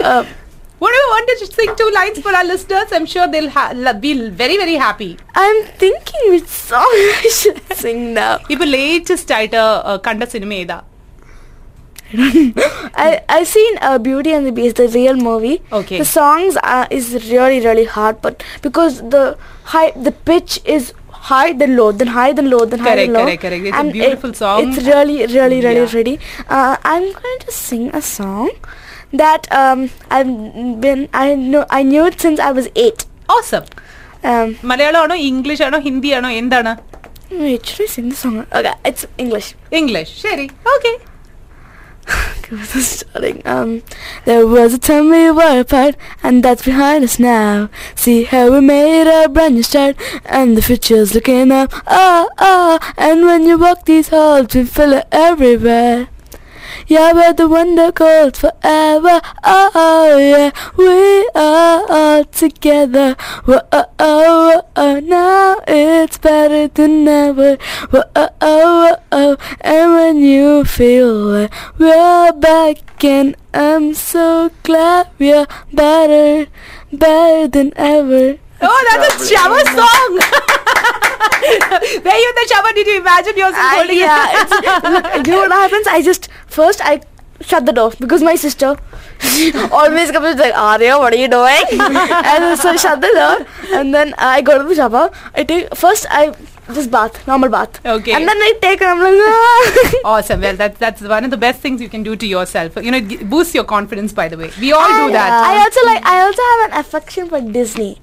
Uh, 0.00 0.24
what 0.78 0.90
do 0.90 0.96
you 0.96 1.08
want 1.10 1.28
to 1.40 1.46
sing 1.46 1.74
two 1.76 1.90
lines 1.92 2.20
for 2.20 2.34
our 2.34 2.44
listeners? 2.44 2.92
I'm 2.92 3.06
sure 3.06 3.26
they'll 3.26 3.50
ha- 3.50 3.72
be 3.94 4.28
very, 4.30 4.56
very 4.56 4.74
happy. 4.74 5.16
I'm 5.34 5.64
thinking 5.64 6.30
which 6.30 6.46
song 6.46 6.82
I 7.24 7.30
should 7.32 7.60
sing 7.76 8.14
now. 8.14 8.38
If 8.48 8.60
latest 8.60 9.26
title, 9.26 9.98
Kanda 9.98 10.28
Cinema 10.28 10.84
I 12.14 13.22
I've 13.28 13.46
seen 13.46 13.78
uh, 13.82 13.98
Beauty 13.98 14.32
and 14.32 14.46
the 14.46 14.52
Beast, 14.52 14.76
the 14.76 14.88
real 14.88 15.16
movie. 15.16 15.60
Okay. 15.70 15.98
The 15.98 16.06
songs 16.06 16.56
are, 16.62 16.86
is 16.90 17.12
really 17.30 17.60
really 17.60 17.84
hard, 17.84 18.22
but 18.22 18.42
because 18.62 19.00
the 19.10 19.36
high 19.64 19.90
the 19.90 20.12
pitch 20.12 20.58
is 20.64 20.94
high 21.10 21.52
then 21.52 21.76
low 21.76 21.92
then 21.92 22.06
high 22.06 22.32
then 22.32 22.48
low 22.48 22.64
then 22.64 22.78
correct, 22.78 22.88
high 22.88 22.96
then 22.96 23.12
low. 23.12 23.24
Correct, 23.24 23.42
correct, 23.42 23.64
It's 23.66 23.76
and 23.76 23.90
a 23.90 23.92
beautiful 23.92 24.30
it, 24.30 24.36
song. 24.36 24.68
It's 24.68 24.86
really 24.86 25.26
really 25.26 25.60
really 25.60 26.12
yeah. 26.14 26.48
Uh, 26.48 26.76
I'm 26.82 27.12
going 27.12 27.38
to 27.40 27.52
sing 27.52 27.90
a 27.94 28.00
song 28.00 28.50
that 29.21 29.43
um 29.61 29.79
I've 30.17 30.31
been 30.85 31.01
I 31.23 31.35
know 31.35 31.63
I 31.79 31.83
knew 31.91 32.05
it 32.11 32.17
since 32.25 32.39
I 32.49 32.51
was 32.59 32.67
eight. 32.85 33.01
Awesome 33.37 33.65
Um, 34.31 34.49
മലയാളമാണോ 34.69 35.15
English 35.29 35.63
ആണോ 35.65 35.77
ഹിന്ദി 35.87 36.09
ആണോ 36.17 36.29
എന്താണ് 36.41 36.71
wait, 37.41 37.63
should 37.69 37.81
I 37.85 37.89
sing 37.93 38.07
the 38.11 38.17
song? 38.21 38.35
Okay, 38.57 38.73
it's 38.89 39.03
English. 39.23 39.47
English 39.79 40.13
ശരി 40.25 40.45
okay 40.73 40.91
starting. 42.81 43.41
Um, 43.45 43.69
there 44.25 44.45
was 44.47 44.73
a 44.73 44.77
time 44.77 45.09
we 45.09 45.31
were 45.31 45.59
apart, 45.61 45.95
and 46.21 46.43
that's 46.43 46.63
behind 46.65 47.03
us 47.03 47.19
now. 47.19 47.69
See 47.95 48.23
how 48.23 48.51
we 48.51 48.59
made 48.61 49.07
a 49.07 49.29
brand 49.29 49.55
new 49.55 49.63
start, 49.63 49.95
and 50.25 50.57
the 50.57 50.61
future's 50.61 51.13
looking 51.15 51.51
up. 51.51 51.71
Oh, 51.87 52.29
oh, 52.39 52.79
and 52.97 53.25
when 53.25 53.45
you 53.45 53.57
walk 53.57 53.85
these 53.85 54.09
halls, 54.09 54.53
we 54.55 54.63
feel 54.65 54.93
it 54.93 55.07
everywhere. 55.11 56.07
Yeah, 56.86 57.12
we're 57.12 57.32
the 57.32 57.48
one 57.48 57.74
that 57.76 57.94
goes 57.94 58.38
forever. 58.38 59.20
Oh, 59.44 59.70
oh, 59.74 60.18
yeah, 60.18 60.50
we 60.76 61.28
are 61.34 61.84
all 61.88 62.24
together. 62.24 63.14
Whoa, 63.44 63.60
oh, 63.72 63.84
oh, 63.98 64.62
oh, 64.76 65.00
now 65.00 65.60
it's 65.66 66.18
better 66.18 66.68
than 66.68 67.06
ever. 67.06 67.56
Whoa, 67.90 68.02
oh, 68.16 68.28
oh, 68.40 68.96
oh, 69.12 69.36
and 69.60 69.92
when 69.92 70.16
you 70.22 70.64
feel 70.64 71.34
it, 71.34 71.52
we're 71.78 72.32
back, 72.32 73.04
and 73.04 73.36
I'm 73.52 73.94
so 73.94 74.50
glad 74.62 75.10
we're 75.18 75.46
better, 75.72 76.50
better 76.92 77.48
than 77.48 77.72
ever. 77.76 78.38
Oh, 78.60 78.98
that's 78.98 79.22
a 79.22 79.34
shower 79.34 79.64
song. 79.64 80.84
Were 82.04 82.18
you 82.22 82.28
in 82.30 82.36
the 82.40 82.46
shower? 82.52 82.72
Did 82.74 82.86
you 82.86 82.98
imagine 83.00 83.36
yourself 83.36 83.56
I- 83.56 83.76
holding 83.76 83.98
yeah, 83.98 85.18
it? 85.18 85.26
you 85.26 85.32
know 85.32 85.40
what 85.40 85.52
happens? 85.52 85.86
I 85.86 86.02
just 86.02 86.28
first 86.46 86.80
I 86.82 87.00
shut 87.40 87.66
the 87.66 87.72
door 87.72 87.92
because 88.00 88.22
my 88.22 88.34
sister 88.34 88.76
always 89.72 90.10
comes 90.10 90.26
and 90.26 90.40
like, 90.40 90.54
Arya, 90.56 90.98
what 90.98 91.12
are 91.12 91.16
you 91.16 91.28
doing? 91.28 91.64
and 91.80 92.58
so 92.58 92.70
I 92.70 92.76
shut 92.76 93.00
the 93.00 93.10
door, 93.14 93.46
and 93.78 93.94
then 93.94 94.14
I 94.18 94.40
go 94.42 94.58
to 94.62 94.68
the 94.68 94.74
shower. 94.74 95.10
I 95.34 95.44
take 95.44 95.74
first 95.74 96.06
I 96.10 96.34
just 96.72 96.90
bath, 96.90 97.26
normal 97.26 97.48
bath. 97.48 97.84
Okay. 97.84 98.12
And 98.12 98.28
then 98.28 98.36
I 98.36 98.52
take 98.60 98.82
and 98.82 98.90
I'm 98.90 98.98
like, 98.98 99.14
ah. 99.14 99.92
Awesome. 100.16 100.40
Well, 100.40 100.56
that's 100.56 100.78
that's 100.78 101.00
one 101.00 101.24
of 101.24 101.30
the 101.30 101.36
best 101.36 101.60
things 101.60 101.80
you 101.80 101.88
can 101.88 102.02
do 102.02 102.14
to 102.16 102.26
yourself. 102.26 102.76
You 102.76 102.90
know, 102.90 102.98
it 102.98 103.08
g- 103.08 103.24
boosts 103.24 103.54
your 103.54 103.64
confidence. 103.64 104.12
By 104.12 104.28
the 104.28 104.36
way, 104.36 104.50
we 104.60 104.72
all 104.72 104.86
do 104.88 105.06
And 105.06 105.14
that. 105.14 105.32
I 105.32 105.58
also 105.62 105.84
like. 105.86 106.04
I 106.04 106.20
also 106.22 106.42
have 106.52 106.70
an 106.72 106.78
affection 106.84 107.28
for 107.28 107.40
Disney. 107.40 107.98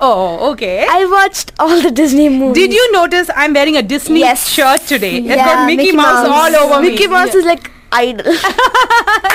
Oh, 0.00 0.50
okay. 0.50 0.76
I 0.88 1.04
watched 1.06 1.52
all 1.58 1.80
the 1.80 1.90
Disney 1.92 2.28
movies. 2.30 2.54
Did 2.54 2.72
you 2.72 2.92
notice 2.92 3.30
I'm 3.36 3.52
wearing 3.52 3.76
a 3.76 3.82
Disney 3.84 4.20
Yes. 4.20 4.48
shirt 4.50 4.86
today? 4.86 5.14
It's 5.18 5.26
Yeah, 5.32 5.46
got 5.46 5.66
Mickey, 5.66 5.76
Mickey 5.82 5.96
Mouse, 5.96 6.28
Mouse. 6.28 6.38
all 6.38 6.56
over 6.62 6.78
Mickey 6.82 7.06
me. 7.06 7.12
Mouse 7.16 7.34
is 7.34 7.44
like 7.44 7.66
idol. 7.92 8.26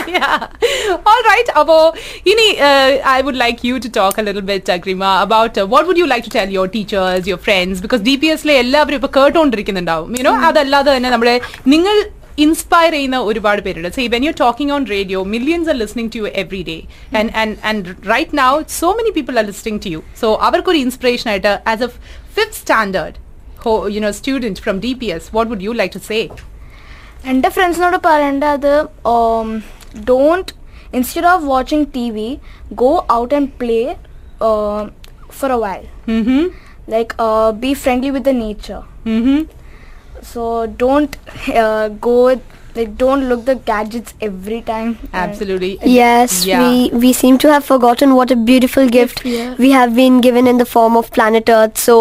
yeah. 0.08 0.48
All 1.06 1.22
right. 1.24 1.48
Abo, 1.56 1.78
Ini, 2.26 2.48
uh, 2.62 3.02
I 3.06 3.22
would 3.22 3.36
like 3.36 3.64
you 3.64 3.80
to 3.80 3.90
talk 3.90 4.18
a 4.18 4.22
little 4.22 4.42
bit, 4.42 4.66
Agrima, 4.66 5.12
about 5.22 5.58
uh, 5.58 5.66
what 5.66 5.88
would 5.88 5.98
you 5.98 6.08
like 6.08 6.24
to 6.24 6.30
tell 6.30 6.50
your 6.50 6.68
teachers, 6.68 7.28
your 7.28 7.38
friends, 7.40 7.82
because 7.82 8.02
DPS 8.02 8.44
ലെ 8.50 8.58
എല്ലാവരും 8.64 9.00
ഇപ്പൊ 9.00 9.10
കേട്ടോണ്ടിരിക്കുന്നുണ്ടാവും 9.18 10.12
you know 10.20 10.34
അതല്ലാതെ 10.50 10.92
തന്നെ 10.98 11.12
നമ്മുടെ 11.16 11.36
നിങ്ങൾ 11.68 11.96
inspire 12.39 12.93
ചെയ്യുന്ന 12.93 13.19
ഒരുപാട് 13.29 13.61
പേരുണ്ട് 13.63 13.91
say 13.97 14.03
when 14.09 14.25
you 14.25 14.33
talking 14.41 14.73
on 14.73 14.83
radio 14.87 15.21
millions 15.33 15.71
are 15.73 15.77
listening 15.77 16.13
to 16.15 16.19
you 16.19 16.29
every 16.43 16.63
day 16.69 16.77
and 17.21 17.33
and 17.43 17.57
and 17.71 17.95
right 18.11 18.39
now 18.39 18.51
so 18.75 18.91
many 18.99 19.13
people 19.17 19.37
are 19.39 19.47
listening 19.47 19.83
to 19.87 19.91
you 19.91 20.03
so 20.21 20.31
അവർക്കൊരു 20.49 20.81
ഇൻസ്പിറേഷൻ 20.87 21.31
ആയിട്ട് 21.31 21.55
as 21.73 21.83
a 21.83 21.91
fifth 22.37 22.59
standard 22.61 23.17
you know 23.97 24.11
student 24.19 24.61
from 24.61 24.77
D 24.81 24.93
P 25.01 25.09
S 25.17 25.29
what 25.35 25.51
would 25.53 25.67
you 25.69 25.73
like 25.73 25.95
to 25.95 26.03
say 26.09 26.21
എൻ്റെ 27.27 27.49
ഫ്രണ്ട്സിനോട് 27.49 27.99
പറയേണ്ടത് 28.05 28.73
don't 30.05 30.51
instead 30.95 31.27
of 31.27 31.43
watching 31.45 31.87
T 31.95 32.07
V 32.11 32.29
go 32.75 32.93
out 33.13 33.35
and 33.35 33.51
play 33.61 33.81
for 35.41 35.53
a 35.53 35.61
while 35.67 35.85
like 36.89 37.13
be 37.61 37.73
friendly 37.83 38.11
with 38.11 38.29
the 38.31 38.35
nature 38.39 38.81
so 40.24 40.66
don't 40.68 41.16
uh, 41.64 41.90
go 42.08 42.16
like 42.76 42.98
don't 42.98 43.28
look 43.30 43.46
the 43.46 43.56
gadgets 43.56 44.14
every 44.22 44.60
time 44.62 44.98
Absolutely. 45.14 45.78
Yes, 45.84 46.46
Yeah. 46.46 46.62
we 46.62 46.90
we 47.06 47.14
seem 47.14 47.38
to 47.44 47.52
have 47.52 47.64
forgotten 47.64 48.16
what 48.20 48.32
a 48.32 48.36
beautiful 48.52 48.90
gift 48.90 49.24
yeah. 49.26 49.54
we 49.66 49.72
have 49.72 49.96
been 49.96 50.22
given 50.22 50.48
in 50.48 50.58
the 50.58 50.66
form 50.66 50.98
of 50.98 51.12
planet 51.12 51.50
Earth. 51.50 51.78
So 51.78 51.98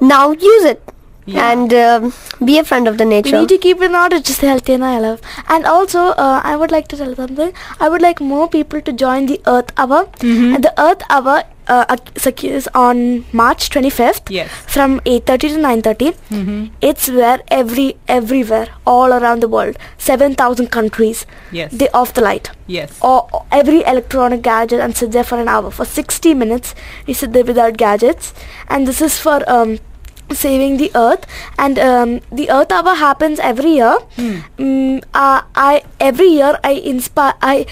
now 0.00 0.30
use 0.32 0.64
it 0.72 0.82
Yeah. 1.26 1.46
and 1.52 1.72
um, 1.78 2.12
be 2.48 2.58
a 2.58 2.64
friend 2.68 2.88
of 2.90 2.96
the 2.98 3.04
nature. 3.12 3.32
We 3.36 3.40
need 3.40 3.48
to 3.50 3.58
keep 3.64 3.80
it 3.82 3.90
in 3.90 3.94
order, 4.02 4.18
just 4.18 4.40
healthy 4.40 4.72
and 4.78 4.84
I 4.90 4.98
love. 5.04 5.20
And 5.56 5.66
also, 5.72 6.04
uh, 6.26 6.40
I 6.52 6.56
would 6.56 6.70
like 6.76 6.88
to 6.92 6.96
tell 7.00 7.14
something. 7.14 7.52
I 7.78 7.88
would 7.94 8.02
like 8.08 8.20
more 8.32 8.48
people 8.48 8.80
to 8.88 8.92
join 9.02 9.26
the 9.26 9.38
Earth 9.54 9.72
Hour. 9.76 10.00
And 10.22 10.64
the 10.68 10.72
Earth 10.88 11.02
Hour 11.10 11.42
uh, 11.68 11.96
is 12.42 12.68
on 12.74 13.24
March 13.32 13.68
25th 13.70 14.30
Yes. 14.30 14.50
from 14.66 15.00
8.30 15.00 15.48
to 15.54 15.58
9.30. 15.58 16.12
Mhm. 16.30 16.70
It's 16.80 17.08
where 17.08 17.40
every, 17.48 17.96
everywhere, 18.06 18.68
all 18.86 19.12
around 19.12 19.40
the 19.40 19.48
world, 19.48 19.76
7,000 19.98 20.70
countries, 20.70 21.26
Yes. 21.52 21.72
they 21.72 21.88
off 21.90 22.14
the 22.14 22.20
light. 22.22 22.50
Yes. 22.66 22.96
Or 23.00 23.18
or 23.32 23.44
every 23.50 23.82
electronic 23.84 24.42
gadget 24.42 24.80
and 24.80 24.96
sit 24.96 25.12
there 25.12 25.24
for 25.24 25.38
an 25.40 25.48
hour. 25.48 25.70
For 25.70 25.84
60 25.84 26.34
minutes, 26.34 26.74
we 27.06 27.14
sit 27.14 27.32
there 27.32 27.44
without 27.44 27.76
gadgets. 27.76 28.32
And 28.68 28.86
this 28.86 29.00
is 29.00 29.18
for 29.18 29.38
um, 29.58 29.78
saving 30.32 30.76
the 30.76 30.90
earth. 30.94 31.24
And 31.58 31.78
um, 31.78 32.20
the 32.30 32.50
Earth 32.50 32.70
Hour 32.70 32.94
happens 32.94 33.38
every 33.40 33.70
year. 33.76 33.96
Mm, 34.18 35.02
uh, 35.14 35.40
I 35.54 35.82
every 35.98 36.26
year 36.28 36.58
I 36.62 36.72
inspire. 36.94 37.32
I 37.40 37.64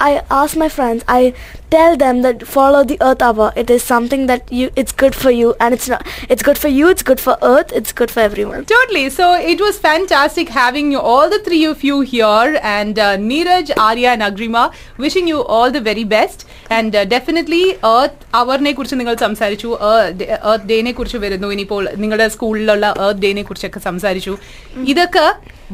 I 0.00 0.22
ask 0.30 0.56
my 0.56 0.68
friends. 0.68 1.04
I 1.08 1.32
tell 1.70 1.96
them 1.96 2.20
that 2.22 2.42
follow 2.46 2.80
the 2.84 2.98
Earth 3.00 3.22
Hour. 3.22 3.52
It 3.56 3.70
is 3.70 3.82
something 3.82 4.26
that 4.26 4.52
you. 4.52 4.70
It's 4.76 4.92
good 4.92 5.14
for 5.14 5.30
you, 5.30 5.54
and 5.58 5.72
it's 5.72 5.88
not. 5.88 6.06
It's 6.28 6.42
good 6.42 6.58
for 6.58 6.68
you. 6.68 6.88
It's 6.88 7.02
good 7.02 7.18
for 7.18 7.36
Earth. 7.42 7.72
It's 7.72 7.94
good 8.00 8.10
for 8.10 8.20
everyone. 8.20 8.66
Totally. 8.66 9.04
So 9.08 9.32
it 9.52 9.58
was 9.58 9.78
fantastic 9.78 10.50
having 10.50 10.92
you, 10.92 11.00
all 11.12 11.30
the 11.30 11.38
three 11.46 11.64
of 11.64 11.82
you 11.82 12.02
here, 12.02 12.60
and 12.74 12.98
uh, 12.98 13.16
Neeraj, 13.16 13.72
Arya, 13.86 14.10
and 14.10 14.26
Agrima. 14.28 14.66
Wishing 14.98 15.26
you 15.26 15.42
all 15.42 15.70
the 15.70 15.80
very 15.80 16.04
best. 16.04 16.46
And 16.70 16.94
uh, 16.94 17.06
definitely 17.16 17.64
Earth 17.94 18.16
അവറിനെ 18.38 18.70
കുറിച്ച് 18.76 18.96
നിങ്ങൾ 19.00 19.14
സംസാരിച്ചു 19.26 19.68
earth 20.52 20.66
ഡേനെ 20.70 20.92
കുറിച്ച് 20.98 21.18
വരുന്നു 21.24 21.48
ഇനിയിപ്പോൾ 21.54 21.84
നിങ്ങളുടെ 22.02 22.26
സ്കൂളിലുള്ള 22.34 22.86
earth 23.06 23.22
ഡേനെ 23.24 23.42
കുറിച്ചൊക്കെ 23.48 23.80
സംസാരിച്ചു 23.90 24.34
ഇതൊക്കെ 24.92 25.26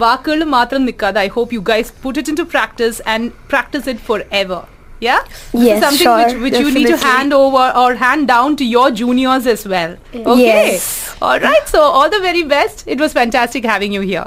വാക്കുകൾ 0.02 0.42
മാത്രം 0.57 0.85
നിൽക്കാതെ 0.88 1.20
I 1.26 1.31
hope 1.38 1.55
you 1.57 1.62
guys 1.72 1.90
put 2.05 2.18
it 2.20 2.31
in 2.33 2.38
to 2.42 2.46
practice 2.55 3.00
and 3.14 3.26
practice 3.55 3.88
it 3.94 4.05
for 4.11 4.20
ever 4.42 4.62
Yeah? 5.02 5.22
This 5.28 5.61
is 5.61 5.64
Yes, 5.68 5.78
something 5.85 6.07
sure, 6.07 6.18
which, 6.18 6.35
which 6.42 6.57
you 6.62 6.68
need 6.74 6.85
to 6.85 6.90
definitely. 6.90 7.12
hand 7.12 7.33
over 7.38 7.64
or 7.81 7.88
hand 8.02 8.28
down 8.28 8.50
to 8.59 8.64
your 8.74 8.85
juniors 9.00 9.46
as 9.55 9.62
well. 9.72 9.92
Okay. 10.33 10.37
Yes. 10.42 10.85
All 11.20 11.40
right. 11.40 11.64
So 11.72 11.81
all 11.96 12.09
the 12.09 12.20
very 12.20 12.44
best. 12.52 12.85
It 12.87 13.00
was 13.05 13.12
fantastic 13.12 13.64
having 13.64 13.92
you 13.92 14.02
here. 14.02 14.26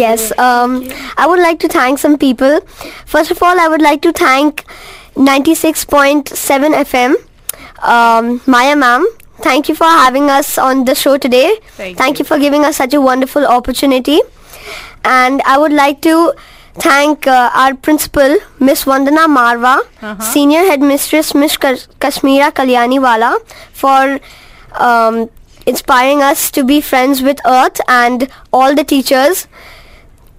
Yes, 0.00 0.22
um, 0.38 0.72
I 1.16 1.26
would 1.26 1.40
like 1.40 1.58
to 1.60 1.68
thank 1.68 1.98
some 1.98 2.16
people. 2.18 2.54
First 3.06 3.30
of 3.30 3.42
all, 3.42 3.58
I 3.58 3.68
would 3.68 3.80
like 3.80 4.02
to 4.02 4.12
thank 4.12 4.62
96.7 5.30 6.74
FM, 6.74 7.14
um, 7.94 8.40
Maya 8.46 8.76
ma'am. 8.76 9.06
Thank 9.40 9.68
you 9.68 9.74
for 9.74 9.84
having 9.86 10.28
us 10.30 10.58
on 10.58 10.84
the 10.84 10.94
show 10.94 11.16
today. 11.18 11.48
Thank 11.76 12.18
you. 12.18 12.24
for 12.24 12.38
giving 12.38 12.64
us 12.64 12.76
such 12.76 12.94
a 12.94 13.00
wonderful 13.00 13.46
opportunity. 13.46 14.20
And 15.03 15.41
I 15.45 15.57
would 15.57 15.73
like 15.73 16.01
to 16.01 16.33
thank 16.75 17.27
uh, 17.27 17.51
our 17.53 17.75
principal, 17.75 18.37
Miss 18.59 18.85
Vandana 18.85 19.27
Marwa, 19.27 19.79
senior 20.21 20.59
headmistress, 20.65 21.35
Miss 21.35 21.57
Kas- 21.57 21.87
Kashmira 21.99 22.51
Kalyaniwala, 22.51 23.39
for 23.73 24.19
um, 24.81 25.29
inspiring 25.65 26.21
us 26.21 26.49
to 26.51 26.63
be 26.63 26.81
friends 26.81 27.21
with 27.21 27.39
Earth 27.45 27.79
and 27.87 28.27
all 28.51 28.73
the 28.75 28.83
teachers. 28.83 29.47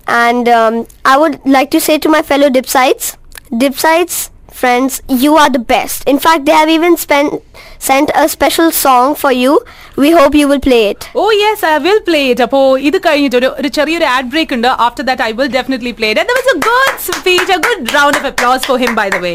And 0.07 0.49
um, 0.49 0.87
I 1.05 1.17
would 1.17 1.41
like 1.47 1.71
to 1.71 1.81
say 1.81 1.99
to 1.99 2.09
my 2.09 2.23
fellow 2.23 2.49
Dipsites, 2.51 3.17
Dipsites 3.51 4.31
friends, 4.54 5.02
you 5.08 5.36
are 5.38 5.50
the 5.50 5.60
best. 5.60 6.08
In 6.08 6.20
fact, 6.20 6.46
they 6.46 6.52
have 6.52 6.70
even 6.70 6.98
spent, 6.98 7.42
sent 7.80 8.10
a 8.16 8.28
special 8.28 8.72
song 8.72 9.16
for 9.16 9.32
you. 9.32 9.52
We 9.96 10.12
hope 10.12 10.36
you 10.36 10.48
will 10.48 10.60
play 10.60 10.90
it. 10.90 11.10
Oh 11.16 11.32
yes, 11.32 11.64
I 11.64 11.78
will 11.86 12.02
play 12.10 12.24
it. 12.32 12.40
അപ്പോ 12.46 12.60
ഇത് 12.90 12.98
കഴിഞ്ഞിട്ട് 13.06 13.38
ഒരു 13.42 13.50
ഒരു 13.60 13.70
ചെറിയൊരു 13.78 14.08
add 14.16 14.30
break 14.34 14.54
ഉണ്ട് 14.58 14.70
after 14.88 15.06
that 15.10 15.24
I 15.28 15.32
will 15.40 15.52
definitely 15.58 15.94
play 16.00 16.10
it 16.14 16.20
that 16.22 16.38
was 16.40 16.52
A 16.56 16.58
good 16.70 16.96
speech 17.10 17.52
A 17.58 17.60
good 17.68 17.84
round 17.98 18.18
of 18.22 18.30
applause 18.32 18.64
for 18.70 18.80
him 18.86 18.94
by 19.02 19.08
the 19.18 19.20
way 19.28 19.34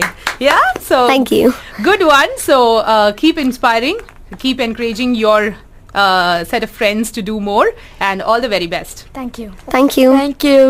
yeah 0.49 0.59
so 0.91 0.99
Thank 1.13 1.31
you. 1.39 1.47
Good 1.89 2.05
one. 2.19 2.33
So 2.49 2.57
uh, 2.95 3.09
keep 3.23 3.39
inspiring, 3.47 3.99
keep 4.45 4.61
encouraging 4.69 5.13
your 5.27 5.41
uh, 5.95 6.37
set 6.45 6.65
of 6.69 6.73
friends 6.81 7.07
to 7.19 7.23
do 7.31 7.37
more, 7.53 7.69
and 8.01 8.21
all 8.29 8.41
the 8.41 8.53
very 8.57 8.71
best. 8.77 8.97
Thank 9.21 9.39
you. 9.43 9.51
Thank 9.77 9.93
you. 10.03 10.09
Thank 10.21 10.43
you. 10.45 10.61